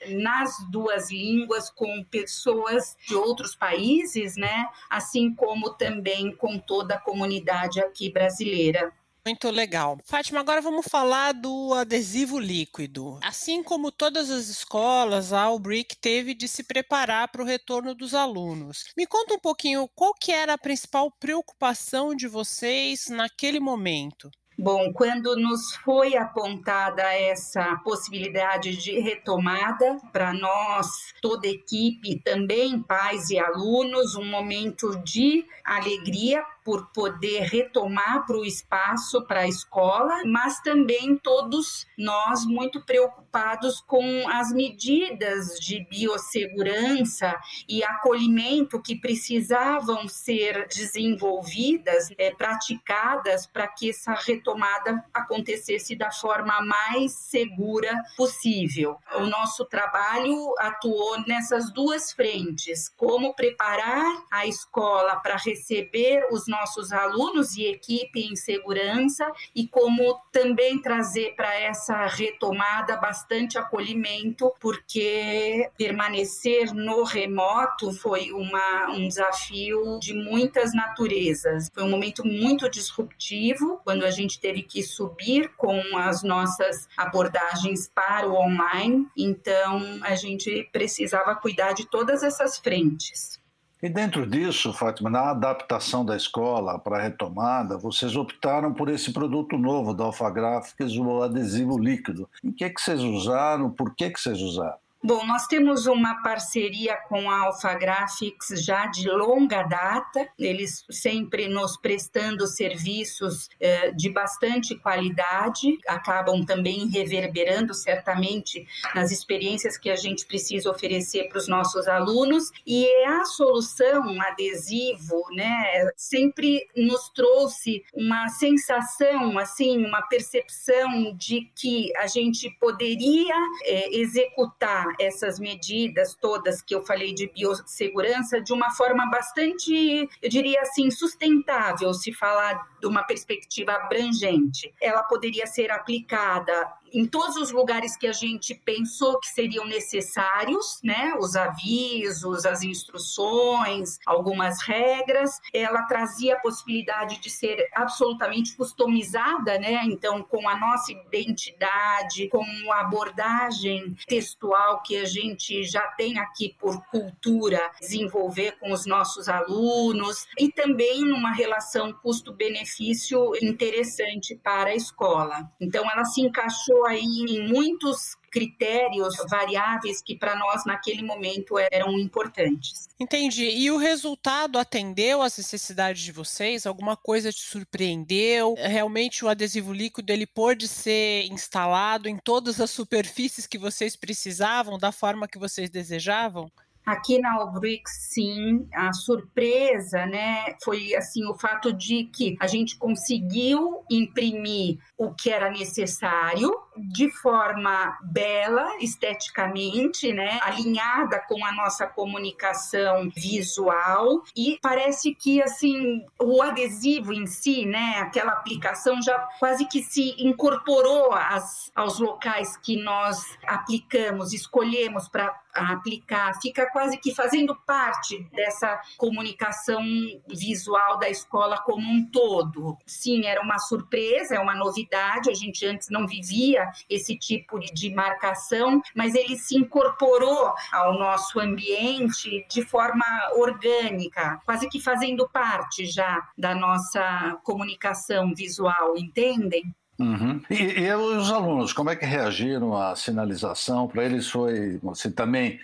nas 0.08 0.52
duas 0.70 1.12
línguas 1.12 1.70
com 1.70 2.04
pessoas 2.04 2.96
de 3.08 3.16
outros 3.16 3.56
países, 3.56 4.36
né, 4.36 4.68
assim 4.90 5.34
como 5.34 5.72
também 5.72 6.36
com 6.36 6.58
toda 6.60 6.96
a 6.96 7.00
comunidade 7.00 7.80
aqui 7.80 8.12
brasileira. 8.12 8.94
Muito 9.24 9.52
legal. 9.52 10.00
Fátima, 10.04 10.40
agora 10.40 10.62
vamos 10.62 10.88
falar 10.90 11.34
do 11.34 11.76
adesivo 11.76 12.40
líquido. 12.40 13.20
Assim 13.22 13.62
como 13.62 13.92
todas 13.92 14.32
as 14.32 14.48
escolas, 14.48 15.32
a 15.32 15.42
Albrick 15.42 15.96
teve 15.96 16.34
de 16.34 16.48
se 16.48 16.64
preparar 16.64 17.28
para 17.28 17.44
o 17.44 17.46
retorno 17.46 17.94
dos 17.94 18.16
alunos. 18.16 18.86
Me 18.98 19.06
conta 19.06 19.36
um 19.36 19.40
pouquinho 19.40 19.88
qual 19.94 20.12
que 20.16 20.32
era 20.32 20.54
a 20.54 20.58
principal 20.58 21.12
preocupação 21.12 22.16
de 22.16 22.28
vocês 22.28 23.10
naquele 23.10 23.60
momento. 23.60 24.32
Bom, 24.58 24.92
quando 24.94 25.36
nos 25.38 25.74
foi 25.76 26.16
apontada 26.16 27.02
essa 27.02 27.78
possibilidade 27.78 28.76
de 28.76 29.00
retomada, 29.00 30.00
para 30.12 30.34
nós, 30.34 31.14
toda 31.22 31.48
equipe, 31.48 32.20
também 32.20 32.80
pais 32.82 33.30
e 33.30 33.40
alunos, 33.40 34.16
um 34.16 34.26
momento 34.26 34.96
de 35.04 35.46
alegria 35.64 36.46
por 36.64 36.92
poder 36.92 37.42
retomar 37.44 38.26
para 38.26 38.38
o 38.38 38.46
espaço, 38.46 39.26
para 39.26 39.42
a 39.42 39.48
escola, 39.48 40.22
mas 40.26 40.60
também 40.62 41.18
todos 41.18 41.88
nós 41.98 42.46
muito 42.46 42.82
preocupados 42.86 43.82
com 43.82 44.28
as 44.30 44.52
medidas 44.52 45.60
de 45.60 45.86
biossegurança 45.90 47.40
e 47.68 47.84
acolhimento 47.84 48.82
que 48.82 48.96
precisavam 48.96 50.08
ser 50.08 50.68
desenvolvidas, 50.68 52.10
é, 52.18 52.32
praticadas 52.32 53.46
para 53.46 53.68
que 53.68 53.90
essa 53.90 54.14
retomada 54.14 55.04
acontecesse 55.14 55.96
da 55.96 56.12
forma 56.12 56.62
mais 56.62 57.14
segura 57.14 57.96
possível. 58.16 58.98
O 59.16 59.26
nosso 59.26 59.66
trabalho 59.66 60.54
atuou 60.60 61.22
nessas 61.26 61.72
duas 61.72 62.12
frentes: 62.12 62.90
como 62.90 63.34
preparar 63.34 64.06
a 64.30 64.46
escola 64.46 65.16
para 65.18 65.38
receber 65.38 66.28
os 66.32 66.48
nossos 66.52 66.92
alunos 66.92 67.56
e 67.56 67.66
equipe 67.66 68.20
em 68.20 68.36
segurança 68.36 69.26
e 69.56 69.68
como 69.68 70.20
também 70.32 70.82
trazer 70.82 71.34
para 71.36 71.58
essa 71.60 72.06
retomada 72.06 72.98
bastante 72.98 73.58
acolhimento, 73.58 74.54
porque 74.60 75.70
permanecer 75.78 76.74
no 76.74 77.04
remoto 77.04 77.94
foi 77.94 78.32
uma, 78.32 78.90
um 78.90 79.08
desafio 79.08 79.98
de 80.00 80.14
muitas 80.14 80.74
naturezas. 80.74 81.70
Foi 81.74 81.84
um 81.84 81.90
momento 81.90 82.26
muito 82.28 82.70
disruptivo, 82.70 83.80
quando 83.84 84.04
a 84.04 84.12
gente 84.12 84.40
teve 84.40 84.62
que 84.62 84.84
subir 84.84 85.50
com 85.56 85.80
as 85.98 86.22
nossas 86.22 86.88
abordagens 86.98 87.90
para 87.94 88.28
o 88.28 88.36
online, 88.36 89.08
então 89.18 89.82
a 90.02 90.16
gente 90.16 90.70
precisava 90.72 91.36
cuidar 91.36 91.74
de 91.74 91.86
todas 91.86 92.24
essas 92.24 92.58
frentes. 92.58 93.41
E 93.84 93.90
dentro 93.90 94.28
disso, 94.28 94.72
Fátima, 94.72 95.10
na 95.10 95.32
adaptação 95.32 96.06
da 96.06 96.16
escola 96.16 96.78
para 96.78 96.98
a 96.98 97.02
retomada, 97.02 97.80
vocês 97.80 98.16
optaram 98.16 98.72
por 98.72 98.90
esse 98.90 99.12
produto 99.12 99.58
novo 99.58 99.92
da 99.92 100.04
Alfa 100.04 100.30
Gráficas, 100.30 100.96
o 100.96 101.24
adesivo 101.24 101.80
líquido. 101.80 102.30
Em 102.44 102.52
que, 102.52 102.70
que 102.70 102.80
vocês 102.80 103.02
usaram? 103.02 103.72
Por 103.72 103.96
que, 103.96 104.12
que 104.12 104.20
vocês 104.20 104.40
usaram? 104.40 104.78
Bom, 105.04 105.26
nós 105.26 105.48
temos 105.48 105.88
uma 105.88 106.22
parceria 106.22 106.96
com 107.10 107.28
a 107.28 107.40
Alpha 107.46 107.74
Graphics 107.74 108.64
já 108.64 108.86
de 108.86 109.10
longa 109.10 109.64
data, 109.64 110.30
eles 110.38 110.86
sempre 110.92 111.48
nos 111.48 111.76
prestando 111.76 112.46
serviços 112.46 113.50
eh, 113.60 113.92
de 113.94 114.12
bastante 114.12 114.76
qualidade, 114.76 115.80
acabam 115.88 116.46
também 116.46 116.88
reverberando 116.88 117.74
certamente 117.74 118.68
nas 118.94 119.12
experiências 119.12 119.76
que 119.76 119.90
a 119.90 119.96
gente 119.96 120.24
precisa 120.28 120.70
oferecer 120.70 121.28
para 121.30 121.40
os 121.40 121.48
nossos 121.48 121.88
alunos, 121.88 122.52
e 122.66 122.88
a 123.06 123.26
solução 123.26 124.22
adesivo, 124.22 125.26
né, 125.32 125.90
sempre 125.98 126.68
nos 126.78 127.10
trouxe 127.10 127.84
uma 127.96 128.30
sensação, 128.30 129.40
assim, 129.40 129.84
uma 129.84 130.04
percepção 130.04 131.12
de 131.18 131.50
que 131.56 131.92
a 131.98 132.06
gente 132.06 132.52
poderia 132.60 133.36
eh, 133.66 133.98
executar 133.98 134.91
essas 135.00 135.40
medidas 135.40 136.16
todas 136.16 136.62
que 136.62 136.74
eu 136.74 136.84
falei 136.86 137.14
de 137.14 137.28
biossegurança 137.28 138.42
de 138.42 138.54
uma 138.54 138.72
forma 138.72 139.10
bastante, 139.10 140.10
eu 140.22 140.30
diria 140.30 140.62
assim, 140.62 140.90
sustentável, 140.92 141.94
se 141.94 142.14
falar 142.14 142.68
de 142.80 142.88
uma 142.88 143.04
perspectiva 143.04 143.74
abrangente. 143.74 144.74
Ela 144.82 145.04
poderia 145.04 145.46
ser 145.46 145.72
aplicada 145.72 146.72
em 146.94 147.06
todos 147.06 147.36
os 147.38 147.52
lugares 147.52 147.96
que 147.96 148.08
a 148.08 148.12
gente 148.12 148.54
pensou 148.54 149.20
que 149.20 149.28
seriam 149.28 149.66
necessários, 149.66 150.80
né? 150.84 151.14
Os 151.20 151.36
avisos, 151.36 152.46
as 152.46 152.64
instruções, 152.64 153.98
algumas 154.06 154.62
regras. 154.62 155.40
Ela 155.54 155.84
trazia 155.84 156.36
a 156.36 156.40
possibilidade 156.40 157.20
de 157.20 157.30
ser 157.30 157.68
absolutamente 157.74 158.56
customizada, 158.56 159.58
né? 159.58 159.82
Então, 159.86 160.24
com 160.24 160.48
a 160.48 160.58
nossa 160.58 160.92
identidade, 160.92 162.28
com 162.30 162.44
a 162.72 162.82
abordagem 162.82 163.96
textual 164.08 164.82
que 164.82 164.98
a 164.98 165.06
gente 165.06 165.64
já 165.64 165.88
tem 165.98 166.20
aqui 166.20 166.56
por 166.60 166.82
cultura, 166.88 167.60
desenvolver 167.80 168.58
com 168.60 168.72
os 168.72 168.86
nossos 168.86 169.30
alunos 169.30 170.28
e 170.38 170.52
também 170.52 171.06
numa 171.06 171.32
relação 171.32 171.94
custo-benefício 171.94 173.34
interessante 173.42 174.36
para 174.36 174.72
a 174.72 174.76
escola. 174.76 175.50
Então, 175.60 175.90
ela 175.90 176.06
se 176.06 176.22
encaixou 176.22 176.81
aí 176.86 177.02
em 177.02 177.48
muitos 177.48 178.16
critérios 178.32 179.16
variáveis 179.30 180.02
que 180.02 180.16
para 180.16 180.36
nós 180.36 180.66
naquele 180.66 181.04
momento 181.04 181.60
eram 181.72 182.00
importantes. 182.00 182.88
Entendi. 183.00 183.44
E 183.50 183.70
o 183.70 183.78
resultado 183.78 184.58
atendeu 184.58 185.22
às 185.22 185.38
necessidades 185.38 186.02
de 186.02 186.12
vocês? 186.12 186.66
Alguma 186.66 186.96
coisa 186.96 187.32
te 187.32 187.42
surpreendeu? 187.42 188.56
Realmente 188.58 189.26
o 189.26 189.30
adesivo 189.30 189.74
líquido 189.74 190.14
ele 190.14 190.26
pôde 190.26 190.68
ser 190.68 191.26
instalado 191.26 192.08
em 192.08 192.18
todas 192.18 192.62
as 192.62 192.70
superfícies 192.70 193.46
que 193.46 193.58
vocês 193.58 193.96
precisavam 193.96 194.78
da 194.78 194.92
forma 194.92 195.28
que 195.28 195.38
vocês 195.38 195.70
desejavam? 195.70 196.50
Aqui 196.86 197.20
na 197.20 197.34
Albrix, 197.34 198.10
sim, 198.12 198.68
a 198.74 198.92
surpresa, 198.92 200.06
né, 200.06 200.56
foi 200.64 200.96
assim 200.96 201.26
o 201.26 201.38
fato 201.38 201.72
de 201.72 202.06
que 202.06 202.36
a 202.40 202.48
gente 202.48 202.78
conseguiu 202.78 203.84
imprimir 203.90 204.80
o 204.98 205.14
que 205.14 205.30
era 205.30 205.50
necessário 205.50 206.52
de 206.78 207.12
forma 207.12 207.98
bela, 208.04 208.78
esteticamente, 208.80 210.12
né, 210.14 210.40
alinhada 210.42 211.22
com 211.28 211.46
a 211.46 211.52
nossa 211.52 211.86
comunicação 211.86 213.10
visual. 213.16 214.24
E 214.36 214.58
parece 214.62 215.14
que 215.14 215.42
assim 215.42 216.04
o 216.20 216.42
adesivo 216.42 217.14
em 217.14 217.28
si, 217.28 217.66
né, 217.66 218.00
aquela 218.00 218.34
aplicação 218.34 219.02
já 219.02 219.18
quase 219.40 219.66
que 219.68 219.84
se 219.84 220.16
incorporou 220.18 221.14
às, 221.14 221.72
aos 221.76 222.00
locais 222.00 222.58
que 222.58 222.82
nós 222.82 223.38
aplicamos, 223.46 224.34
escolhemos 224.34 225.08
para 225.08 225.40
aplicar, 225.54 226.34
fica 226.42 226.70
quase 226.72 226.98
que 226.98 227.14
fazendo 227.14 227.56
parte 227.66 228.24
dessa 228.32 228.80
comunicação 228.98 229.84
visual 230.28 230.98
da 230.98 231.10
escola 231.10 231.58
como 231.64 231.86
um 231.88 232.06
todo. 232.10 232.78
Sim, 232.86 233.26
era 233.26 233.42
uma 233.42 233.60
surpresa, 233.60 234.36
é 234.36 234.40
uma 234.40 234.56
novidade, 234.56 235.30
a 235.30 235.34
gente 235.34 235.66
antes 235.66 235.90
não 235.90 236.08
vivia 236.08 236.70
esse 236.90 237.18
tipo 237.18 237.60
de 237.60 237.94
marcação, 237.94 238.82
mas 238.96 239.16
ele 239.16 239.38
se 239.38 239.58
incorporou 239.58 240.54
ao 240.72 240.98
nosso 240.98 241.40
ambiente 241.40 242.46
de 242.50 242.64
forma 242.64 243.06
orgânica, 243.36 244.40
quase 244.46 244.70
que 244.70 244.80
fazendo 244.80 245.28
parte 245.30 245.86
já 245.86 246.28
da 246.38 246.56
nossa 246.56 247.40
comunicação 247.44 248.34
visual, 248.34 248.98
entendem? 248.98 249.64
Uhum. 250.02 250.42
E, 250.50 250.82
e, 250.82 250.94
os 250.96 251.32
alunos, 251.32 251.74
como 251.74 251.92
é 251.92 251.96
que 251.96 252.06
reagiram 252.06 252.76
à 252.76 252.96
sinalização? 252.96 253.88
Para 253.88 254.04
eles 254.04 254.28
foi 254.28 254.80
assim, 254.90 255.12
também 255.12 255.60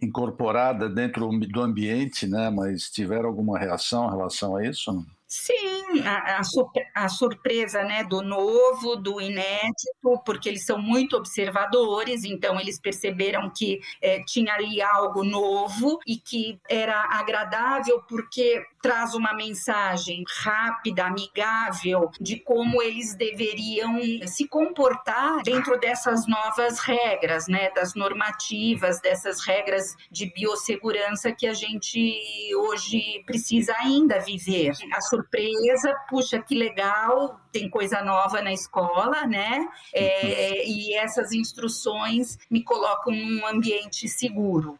incorporada 0.00 0.88
dentro 0.88 1.28
do 1.30 1.60
ambiente, 1.60 2.26
né? 2.26 2.48
mas 2.48 2.90
tiveram 2.90 3.28
alguma 3.28 3.58
reação 3.58 4.06
em 4.06 4.10
relação 4.10 4.56
a 4.56 4.64
isso? 4.64 5.04
Sim, 5.28 6.02
a, 6.04 6.40
a, 6.94 7.08
surpresa 7.08 7.82
né, 7.82 8.04
do 8.04 8.22
novo, 8.22 8.94
do 8.94 9.20
inédito, 9.20 10.22
porque 10.24 10.48
eles 10.48 10.64
são 10.64 10.78
muito 10.78 11.16
observadores, 11.16 12.22
então 12.22 12.60
eles 12.60 12.80
perceberam 12.80 13.50
que 13.50 13.80
é, 14.00 14.22
tinha 14.22 14.54
ali 14.54 14.80
algo 14.80 15.24
novo 15.24 15.98
e 16.06 16.16
que 16.16 16.60
era 16.68 17.08
agradável 17.10 18.00
porque 18.08 18.64
traz 18.80 19.14
uma 19.14 19.34
mensagem 19.34 20.22
rápida, 20.44 21.06
amigável 21.06 22.08
de 22.20 22.38
como 22.38 22.80
eles 22.80 23.16
deveriam 23.16 23.98
se 24.28 24.46
comportar 24.46 25.42
dentro 25.42 25.76
dessas 25.80 26.24
novas 26.28 26.78
regras, 26.78 27.48
né, 27.48 27.70
das 27.72 27.96
normativas, 27.96 29.00
dessas 29.00 29.44
regras 29.44 29.96
de 30.08 30.32
biossegurança 30.32 31.32
que 31.32 31.48
a 31.48 31.54
gente 31.54 32.54
hoje 32.54 33.24
precisa 33.26 33.74
ainda 33.80 34.20
viver. 34.20 34.72
A 34.92 35.00
surpresa, 35.16 35.94
puxa, 36.08 36.40
que 36.42 36.54
legal, 36.54 37.40
tem 37.50 37.68
coisa 37.70 38.02
nova 38.02 38.42
na 38.42 38.52
escola, 38.52 39.26
né? 39.26 39.66
É, 39.92 40.66
e 40.68 40.94
essas 40.94 41.32
instruções 41.32 42.38
me 42.50 42.62
colocam 42.62 43.14
num 43.14 43.46
ambiente 43.46 44.08
seguro. 44.08 44.78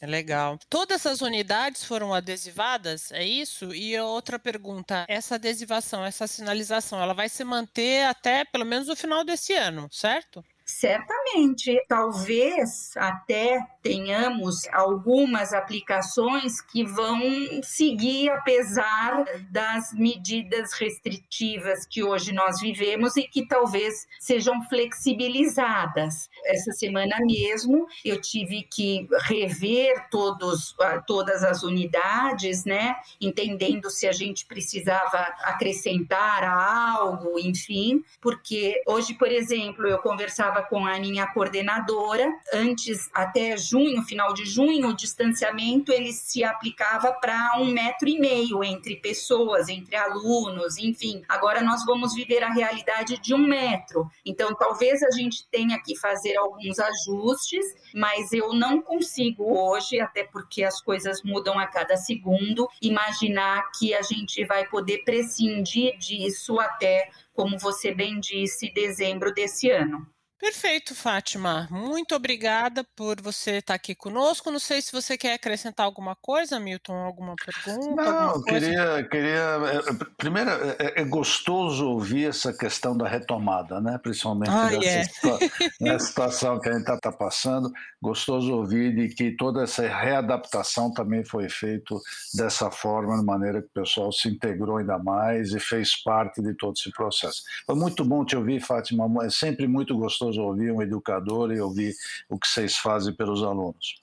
É 0.00 0.06
legal. 0.06 0.58
Todas 0.70 1.04
as 1.06 1.22
unidades 1.22 1.84
foram 1.84 2.14
adesivadas, 2.14 3.10
é 3.10 3.24
isso? 3.24 3.74
E 3.74 3.98
outra 3.98 4.38
pergunta, 4.38 5.04
essa 5.08 5.34
adesivação, 5.34 6.04
essa 6.04 6.26
sinalização, 6.28 7.02
ela 7.02 7.14
vai 7.14 7.28
se 7.28 7.42
manter 7.42 8.04
até 8.04 8.44
pelo 8.44 8.64
menos 8.64 8.88
o 8.88 8.94
final 8.94 9.24
desse 9.24 9.54
ano, 9.54 9.88
certo? 9.90 10.44
Certamente, 10.70 11.82
talvez 11.88 12.94
até 12.94 13.58
tenhamos 13.82 14.68
algumas 14.70 15.54
aplicações 15.54 16.60
que 16.60 16.84
vão 16.84 17.22
seguir 17.62 18.28
apesar 18.28 19.24
das 19.50 19.94
medidas 19.94 20.74
restritivas 20.74 21.86
que 21.86 22.04
hoje 22.04 22.34
nós 22.34 22.60
vivemos 22.60 23.16
e 23.16 23.22
que 23.22 23.48
talvez 23.48 24.06
sejam 24.20 24.62
flexibilizadas. 24.68 26.28
Essa 26.44 26.72
semana 26.72 27.16
mesmo 27.22 27.86
eu 28.04 28.20
tive 28.20 28.62
que 28.62 29.08
rever 29.22 30.10
todos, 30.10 30.76
todas 31.06 31.44
as 31.44 31.62
unidades, 31.62 32.66
né, 32.66 32.94
entendendo 33.18 33.88
se 33.88 34.06
a 34.06 34.12
gente 34.12 34.44
precisava 34.44 35.18
acrescentar 35.44 36.44
algo, 36.44 37.38
enfim, 37.38 38.04
porque 38.20 38.82
hoje, 38.86 39.14
por 39.14 39.32
exemplo, 39.32 39.88
eu 39.88 39.98
conversava 40.00 40.57
com 40.62 40.86
a 40.86 40.98
minha 40.98 41.26
coordenadora 41.26 42.30
antes 42.52 43.08
até 43.12 43.56
junho, 43.56 44.02
final 44.02 44.32
de 44.34 44.44
junho, 44.44 44.88
o 44.88 44.96
distanciamento 44.96 45.92
ele 45.92 46.12
se 46.12 46.44
aplicava 46.44 47.12
para 47.12 47.58
um 47.58 47.66
metro 47.66 48.08
e 48.08 48.18
meio 48.18 48.62
entre 48.64 48.96
pessoas, 48.96 49.68
entre 49.68 49.96
alunos, 49.96 50.76
enfim. 50.78 51.22
Agora 51.28 51.60
nós 51.62 51.84
vamos 51.84 52.14
viver 52.14 52.42
a 52.42 52.52
realidade 52.52 53.18
de 53.18 53.34
um 53.34 53.38
metro. 53.38 54.10
Então, 54.24 54.54
talvez 54.54 55.02
a 55.02 55.10
gente 55.10 55.48
tenha 55.50 55.80
que 55.82 55.96
fazer 55.96 56.36
alguns 56.36 56.78
ajustes, 56.78 57.64
mas 57.94 58.32
eu 58.32 58.52
não 58.52 58.80
consigo 58.80 59.44
hoje, 59.44 60.00
até 60.00 60.24
porque 60.24 60.62
as 60.64 60.80
coisas 60.80 61.22
mudam 61.22 61.58
a 61.58 61.66
cada 61.66 61.96
segundo, 61.96 62.68
imaginar 62.80 63.70
que 63.78 63.94
a 63.94 64.02
gente 64.02 64.44
vai 64.44 64.66
poder 64.66 65.04
prescindir 65.04 65.96
disso 65.98 66.58
até, 66.58 67.10
como 67.32 67.58
você 67.58 67.94
bem 67.94 68.18
disse, 68.18 68.72
dezembro 68.72 69.32
desse 69.32 69.70
ano. 69.70 70.06
Perfeito, 70.40 70.94
Fátima. 70.94 71.66
Muito 71.68 72.14
obrigada 72.14 72.86
por 72.94 73.20
você 73.20 73.56
estar 73.56 73.74
aqui 73.74 73.92
conosco. 73.92 74.52
Não 74.52 74.60
sei 74.60 74.80
se 74.80 74.92
você 74.92 75.18
quer 75.18 75.34
acrescentar 75.34 75.84
alguma 75.84 76.14
coisa, 76.14 76.60
Milton, 76.60 76.94
alguma 76.94 77.34
pergunta. 77.34 78.02
Não, 78.02 78.42
queria, 78.44 79.02
queria. 79.10 79.30
É, 79.32 79.90
é, 79.90 80.06
primeiro, 80.16 80.50
é, 80.50 81.00
é, 81.00 81.04
gostoso 81.04 81.88
ouvir 81.88 82.28
essa 82.28 82.56
questão 82.56 82.96
da 82.96 83.08
retomada, 83.08 83.80
né? 83.80 83.98
Principalmente 84.00 84.50
ah, 84.50 84.70
nessa, 84.70 85.26
yeah. 85.28 85.50
nessa 85.80 86.06
situação 86.06 86.60
que 86.60 86.68
a 86.68 86.72
gente 86.72 86.82
está 86.82 86.96
tá 86.98 87.10
passando. 87.10 87.72
Gostoso 88.00 88.54
ouvir 88.54 88.94
de 88.94 89.08
que 89.08 89.32
toda 89.32 89.64
essa 89.64 89.88
readaptação 89.88 90.92
também 90.92 91.24
foi 91.24 91.48
feita 91.48 91.96
dessa 92.32 92.70
forma, 92.70 93.18
de 93.18 93.24
maneira 93.24 93.60
que 93.60 93.68
o 93.68 93.82
pessoal 93.82 94.12
se 94.12 94.28
integrou 94.28 94.76
ainda 94.76 95.00
mais 95.00 95.52
e 95.52 95.58
fez 95.58 96.00
parte 96.00 96.40
de 96.40 96.54
todo 96.54 96.74
esse 96.76 96.92
processo. 96.92 97.42
Foi 97.66 97.74
muito 97.74 98.04
bom 98.04 98.24
te 98.24 98.36
ouvir, 98.36 98.60
Fátima. 98.60 99.08
É 99.24 99.30
sempre 99.30 99.66
muito 99.66 99.98
gostoso 99.98 100.27
gostoso 100.28 100.42
ouvir 100.42 100.72
um 100.72 100.82
educador 100.82 101.52
e 101.52 101.60
ouvir 101.60 101.94
o 102.28 102.38
que 102.38 102.46
vocês 102.46 102.76
fazem 102.76 103.14
pelos 103.14 103.42
alunos. 103.42 104.00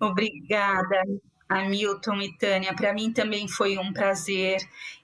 Obrigada, 0.00 1.02
Hamilton 1.48 2.20
e 2.22 2.36
Tânia. 2.36 2.74
Para 2.74 2.92
mim 2.92 3.12
também 3.12 3.48
foi 3.48 3.78
um 3.78 3.92
prazer 3.92 4.58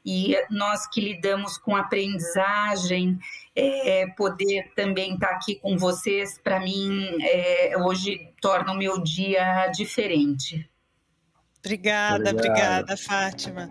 e 0.05 0.37
nós 0.51 0.87
que 0.87 1.01
lidamos 1.01 1.57
com 1.57 1.77
aprendizagem, 1.77 3.19
é, 3.55 4.07
poder 4.17 4.73
também 4.75 5.15
estar 5.15 5.29
tá 5.29 5.35
aqui 5.37 5.57
com 5.57 5.77
vocês, 5.77 6.39
para 6.39 6.61
mim, 6.61 7.09
é, 7.23 7.75
hoje 7.79 8.33
torna 8.41 8.73
o 8.73 8.77
meu 8.77 9.03
dia 9.03 9.69
diferente. 9.69 10.69
Obrigada, 11.61 12.31
obrigada, 12.31 12.97
Fátima. 12.97 13.69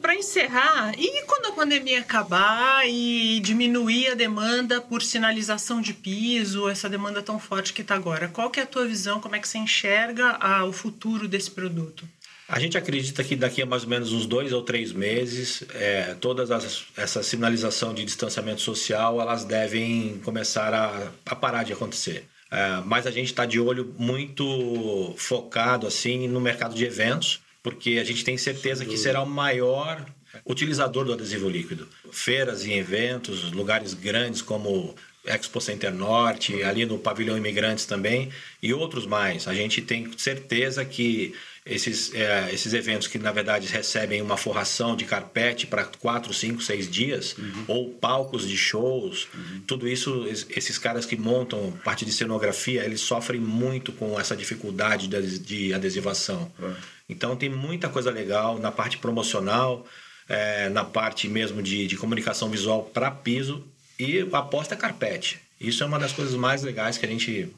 Para 0.00 0.14
encerrar, 0.14 0.92
e 0.98 1.22
quando 1.26 1.46
a 1.46 1.52
pandemia 1.52 2.00
acabar 2.00 2.88
e 2.88 3.40
diminuir 3.40 4.08
a 4.08 4.14
demanda 4.14 4.80
por 4.80 5.02
sinalização 5.02 5.80
de 5.80 5.92
piso, 5.92 6.68
essa 6.68 6.88
demanda 6.88 7.22
tão 7.22 7.38
forte 7.38 7.72
que 7.72 7.82
está 7.82 7.94
agora, 7.94 8.28
qual 8.28 8.50
que 8.50 8.58
é 8.58 8.62
a 8.62 8.66
tua 8.66 8.86
visão, 8.86 9.20
como 9.20 9.36
é 9.36 9.38
que 9.38 9.46
você 9.46 9.58
enxerga 9.58 10.30
a, 10.40 10.64
o 10.64 10.72
futuro 10.72 11.28
desse 11.28 11.50
produto? 11.50 12.08
A 12.48 12.60
gente 12.60 12.78
acredita 12.78 13.24
que 13.24 13.34
daqui 13.34 13.60
a 13.60 13.66
mais 13.66 13.82
ou 13.82 13.88
menos 13.88 14.12
uns 14.12 14.24
dois 14.24 14.52
ou 14.52 14.62
três 14.62 14.92
meses, 14.92 15.64
é, 15.74 16.14
todas 16.20 16.50
as, 16.50 16.84
essa 16.96 17.22
sinalização 17.22 17.92
de 17.92 18.04
distanciamento 18.04 18.60
social, 18.60 19.20
elas 19.20 19.44
devem 19.44 20.20
começar 20.24 20.72
a, 20.72 21.10
a 21.26 21.34
parar 21.34 21.64
de 21.64 21.72
acontecer. 21.72 22.24
É, 22.50 22.80
mas 22.84 23.06
a 23.06 23.10
gente 23.10 23.26
está 23.26 23.44
de 23.44 23.58
olho 23.58 23.94
muito 23.98 25.14
focado 25.16 25.86
assim 25.86 26.28
no 26.28 26.40
mercado 26.40 26.74
de 26.74 26.84
eventos, 26.84 27.40
porque 27.66 27.98
a 27.98 28.04
gente 28.04 28.22
tem 28.22 28.38
certeza 28.38 28.84
que 28.84 28.96
será 28.96 29.20
o 29.20 29.26
maior 29.26 30.06
utilizador 30.44 31.04
do 31.04 31.12
adesivo 31.12 31.48
líquido. 31.48 31.88
Feiras 32.12 32.64
e 32.64 32.72
eventos, 32.72 33.50
lugares 33.50 33.92
grandes 33.92 34.40
como 34.40 34.94
Expo 35.24 35.60
Center 35.60 35.92
Norte, 35.92 36.62
ali 36.62 36.86
no 36.86 36.96
Pavilhão 36.96 37.36
Imigrantes 37.36 37.84
também, 37.84 38.30
e 38.62 38.72
outros 38.72 39.04
mais. 39.04 39.48
A 39.48 39.52
gente 39.52 39.82
tem 39.82 40.08
certeza 40.16 40.84
que 40.84 41.34
esses, 41.66 42.14
é, 42.14 42.50
esses 42.52 42.72
eventos 42.72 43.08
que 43.08 43.18
na 43.18 43.32
verdade 43.32 43.66
recebem 43.66 44.22
uma 44.22 44.36
forração 44.36 44.94
de 44.94 45.04
carpete 45.04 45.66
para 45.66 45.84
quatro, 45.84 46.32
cinco, 46.32 46.62
seis 46.62 46.88
dias, 46.88 47.36
uhum. 47.36 47.64
ou 47.66 47.90
palcos 47.90 48.46
de 48.46 48.56
shows, 48.56 49.26
uhum. 49.34 49.62
tudo 49.66 49.88
isso, 49.88 50.24
esses 50.28 50.78
caras 50.78 51.04
que 51.04 51.16
montam 51.16 51.72
parte 51.82 52.04
de 52.04 52.12
cenografia, 52.12 52.84
eles 52.84 53.00
sofrem 53.00 53.40
muito 53.40 53.90
com 53.90 54.20
essa 54.20 54.36
dificuldade 54.36 55.08
de, 55.08 55.38
de 55.40 55.74
adesivação. 55.74 56.48
Uhum. 56.60 56.74
Então 57.08 57.36
tem 57.36 57.48
muita 57.48 57.88
coisa 57.88 58.10
legal 58.10 58.58
na 58.58 58.72
parte 58.72 58.98
promocional, 58.98 59.86
é, 60.28 60.68
na 60.68 60.84
parte 60.84 61.28
mesmo 61.28 61.62
de, 61.62 61.86
de 61.86 61.96
comunicação 61.96 62.48
visual 62.48 62.82
para 62.82 63.10
piso 63.10 63.64
e 63.98 64.26
aposta 64.32 64.76
carpete. 64.76 65.40
Isso 65.60 65.82
é 65.82 65.86
uma 65.86 65.98
das 65.98 66.12
coisas 66.12 66.34
mais 66.34 66.62
legais 66.62 66.98
que 66.98 67.06
a 67.06 67.08
gente 67.08 67.48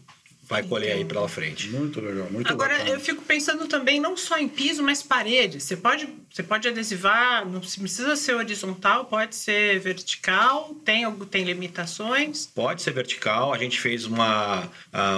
vai 0.48 0.62
colher 0.62 0.92
aí 0.92 1.04
pela 1.04 1.28
frente. 1.28 1.68
Muito 1.68 2.00
legal, 2.00 2.26
muito 2.30 2.50
Agora, 2.50 2.72
bacana. 2.72 2.90
eu 2.90 3.00
fico 3.00 3.22
pensando 3.22 3.68
também 3.68 4.00
não 4.00 4.16
só 4.16 4.38
em 4.38 4.48
piso, 4.48 4.82
mas 4.82 5.02
parede. 5.02 5.61
Você 5.61 5.76
pode, 5.76 6.08
você 6.32 6.42
pode 6.42 6.66
adesivar, 6.66 7.46
não 7.46 7.61
precisa 7.61 8.16
ser 8.16 8.34
horizontal, 8.34 9.04
pode 9.04 9.37
ser 9.37 9.78
vertical, 9.78 10.74
tem, 10.84 11.11
tem 11.30 11.44
limitações? 11.44 12.46
Pode 12.46 12.80
ser 12.80 12.92
vertical. 12.92 13.52
A 13.52 13.58
gente 13.58 13.78
fez 13.78 14.06
uma, 14.06 14.70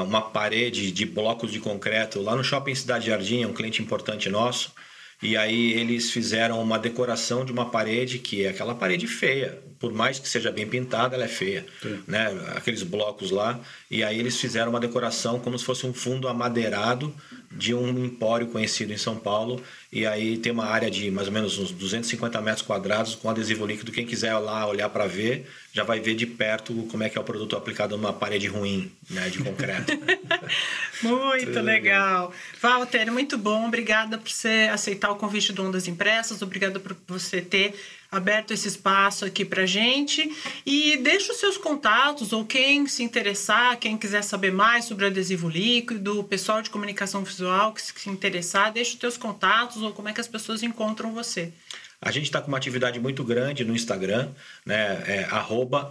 uma 0.05 0.21
parede 0.21 0.91
de 0.91 1.07
blocos 1.07 1.53
de 1.53 1.61
concreto 1.61 2.21
lá 2.21 2.35
no 2.35 2.43
Shopping 2.43 2.75
Cidade 2.75 3.07
Jardim, 3.07 3.43
é 3.43 3.47
um 3.47 3.53
cliente 3.53 3.81
importante 3.81 4.29
nosso. 4.29 4.73
E 5.23 5.37
aí 5.37 5.73
eles 5.73 6.11
fizeram 6.11 6.61
uma 6.63 6.79
decoração 6.79 7.45
de 7.45 7.53
uma 7.53 7.71
parede 7.71 8.19
que 8.19 8.45
é 8.45 8.49
aquela 8.49 8.75
parede 8.75 9.07
feia, 9.07 9.59
por 9.79 9.93
mais 9.93 10.19
que 10.19 10.29
seja 10.29 10.51
bem 10.51 10.67
pintada, 10.67 11.15
ela 11.15 11.25
é 11.25 11.29
feia, 11.29 11.67
Sim. 11.83 12.03
né? 12.07 12.27
Aqueles 12.55 12.83
blocos 12.83 13.31
lá. 13.31 13.61
E 13.91 14.03
aí 14.03 14.19
eles 14.19 14.39
fizeram 14.41 14.71
uma 14.71 14.81
decoração 14.81 15.39
como 15.39 15.59
se 15.59 15.65
fosse 15.65 15.87
um 15.87 15.93
fundo 15.93 16.29
amadeirado 16.29 17.15
de 17.51 17.75
um 17.75 18.05
empório 18.05 18.47
conhecido 18.47 18.93
em 18.93 18.97
São 18.97 19.17
Paulo. 19.17 19.63
E 19.93 20.07
aí 20.07 20.39
tem 20.39 20.53
uma 20.53 20.67
área 20.67 20.89
de 20.89 21.11
mais 21.11 21.27
ou 21.27 21.35
menos 21.35 21.59
uns 21.59 21.73
250 21.73 22.41
metros 22.41 22.65
quadrados 22.65 23.17
com 23.17 23.29
adesivo 23.29 23.67
líquido. 23.67 23.91
Quem 23.91 24.07
quiser 24.07 24.35
lá 24.39 24.67
olhar 24.69 24.89
para 24.89 25.07
ver, 25.09 25.51
já 25.73 25.83
vai 25.83 25.99
ver 25.99 26.15
de 26.15 26.27
perto 26.27 26.73
como 26.91 27.03
é 27.03 27.09
que 27.09 27.19
é 27.19 27.21
o 27.21 27.25
produto 27.25 27.57
aplicado 27.57 27.97
numa 27.97 28.13
parede 28.13 28.47
ruim, 28.47 28.93
né, 29.11 29.29
de 29.29 29.39
concreto. 29.43 29.93
muito 31.03 31.61
legal. 31.61 32.33
Walter, 32.63 33.11
muito 33.11 33.37
bom. 33.37 33.67
Obrigada 33.67 34.17
por 34.17 34.31
você 34.31 34.71
aceitar 34.73 35.11
o 35.11 35.17
convite 35.17 35.53
do 35.53 35.65
Ondas 35.65 35.89
Impressas. 35.89 36.43
Obrigada 36.43 36.79
por 36.79 36.97
você 37.09 37.41
ter 37.41 37.75
aberto 38.11 38.53
esse 38.53 38.69
espaço 38.69 39.25
aqui 39.25 39.45
pra 39.45 39.67
gente. 39.67 40.31
E 40.67 40.97
deixa 40.99 41.33
os 41.33 41.39
seus 41.39 41.57
contatos, 41.57 42.33
ou 42.33 42.45
quem 42.45 42.87
se 42.87 43.03
interessar, 43.03 43.79
quem 43.79 43.97
quiser 43.97 44.23
saber 44.23 44.53
mais 44.53 44.85
sobre 44.85 45.07
adesivo 45.07 45.49
líquido, 45.49 46.21
o 46.21 46.25
pessoal 46.25 46.61
de 46.61 46.71
comunicação 46.71 47.23
visual 47.23 47.73
que 47.73 47.81
se 47.81 48.11
interessar, 48.11 48.73
deixa 48.73 48.93
os 48.93 48.99
teus 48.99 49.17
contatos 49.17 49.83
ou 49.83 49.93
como 49.93 50.09
é 50.09 50.13
que 50.13 50.21
as 50.21 50.29
pessoas 50.29 50.63
encontram 50.63 51.13
você. 51.13 51.53
A 52.03 52.11
gente 52.11 52.25
está 52.25 52.41
com 52.41 52.49
uma 52.49 52.57
atividade 52.57 52.99
muito 52.99 53.23
grande 53.23 53.63
no 53.63 53.75
Instagram, 53.75 54.31
né? 54.65 55.03
É, 55.07 55.29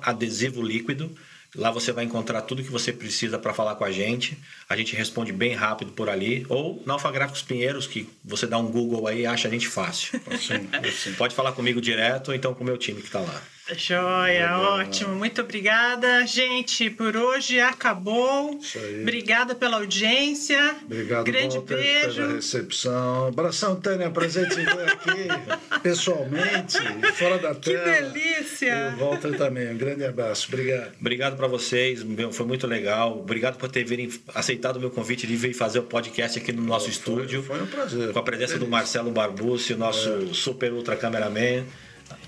adesivo 0.02 0.62
líquido. 0.62 1.16
Lá 1.56 1.72
você 1.72 1.92
vai 1.92 2.06
encontrar 2.06 2.42
tudo 2.44 2.64
que 2.64 2.72
você 2.72 2.94
precisa 2.94 3.40
para 3.40 3.54
falar 3.54 3.76
com 3.76 3.84
a 3.84 3.92
gente. 3.92 4.38
A 4.68 4.78
gente 4.78 4.96
responde 4.96 5.32
bem 5.32 5.56
rápido 5.56 5.92
por 5.92 6.10
ali. 6.10 6.46
Ou 6.48 6.82
na 6.86 6.94
Alfagráficos 6.94 7.42
Pinheiros, 7.42 7.88
que 7.88 8.08
você 8.24 8.46
dá 8.46 8.58
um 8.58 8.68
Google 8.68 9.08
aí 9.08 9.22
e 9.22 9.26
acha 9.26 9.48
a 9.48 9.52
gente 9.52 9.68
fácil. 9.68 10.20
Sim, 10.40 10.70
sim. 10.92 11.14
Pode 11.14 11.34
falar 11.34 11.52
comigo 11.54 11.82
direto 11.82 12.30
ou 12.30 12.36
então 12.36 12.54
com 12.54 12.64
o 12.64 12.66
meu 12.66 12.78
time 12.78 13.02
que 13.02 13.08
está 13.08 13.20
lá. 13.20 13.42
Joia, 13.78 14.58
ótimo. 14.58 15.14
Muito 15.16 15.42
obrigada. 15.42 16.26
Gente, 16.26 16.90
por 16.90 17.16
hoje 17.16 17.60
acabou. 17.60 18.58
Isso 18.60 18.80
aí. 18.80 19.02
Obrigada 19.02 19.54
pela 19.54 19.78
audiência. 19.78 20.76
Obrigado, 20.84 21.26
Grande 21.26 21.58
Walter, 21.58 21.76
beijo. 21.76 22.22
pela 22.22 22.34
recepção. 22.34 23.28
Abração, 23.28 23.76
Tânia, 23.76 24.10
prazer 24.10 24.50
te 24.50 24.56
ver 24.56 24.90
aqui 24.90 25.28
pessoalmente, 25.84 26.78
fora 27.14 27.38
da 27.38 27.54
tela. 27.54 27.84
Que 27.84 28.02
delícia. 28.02 28.90
E 28.90 28.96
o 28.96 29.06
Walter 29.06 29.38
também. 29.38 29.70
Um 29.70 29.78
grande 29.78 30.04
abraço. 30.04 30.48
Obrigado. 30.48 30.92
Obrigado 31.00 31.38
para 31.38 31.48
vocês. 31.48 32.04
Foi 32.32 32.46
muito 32.46 32.66
legal. 32.66 33.20
Obrigado 33.20 33.58
por 33.58 33.70
terem 33.70 34.10
aceitado 34.34 34.78
o 34.78 34.80
meu 34.80 34.90
convite 34.90 35.28
de 35.28 35.36
vir 35.36 35.54
fazer 35.54 35.80
o 35.80 35.84
podcast 35.84 36.40
aqui 36.40 36.52
no 36.52 36.64
nosso 36.64 36.86
foi, 36.86 36.94
estúdio. 36.94 37.44
Foi 37.44 37.62
um 37.62 37.68
prazer. 37.68 38.12
Com 38.14 38.20
a 38.20 38.24
presença 38.24 38.58
do 38.58 38.68
Marcelo 38.68 39.12
Barbucci, 39.12 39.74
o 39.74 39.78
nosso 39.78 40.10
é. 40.10 40.34
super 40.34 40.74
ultra 40.74 40.96
cameraman 40.96 41.66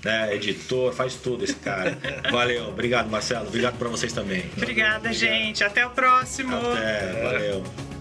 né? 0.04 0.34
Editor, 0.34 0.92
faz 0.92 1.14
tudo 1.14 1.44
esse 1.44 1.54
cara. 1.54 1.98
Valeu, 2.30 2.68
obrigado, 2.68 3.08
Marcelo. 3.10 3.48
Obrigado 3.48 3.78
para 3.78 3.88
vocês 3.88 4.12
também. 4.12 4.44
Obrigada, 4.56 5.12
gente. 5.12 5.62
Até 5.64 5.86
o 5.86 5.90
próximo. 5.90 6.56
Até, 6.56 7.22
valeu. 7.22 7.91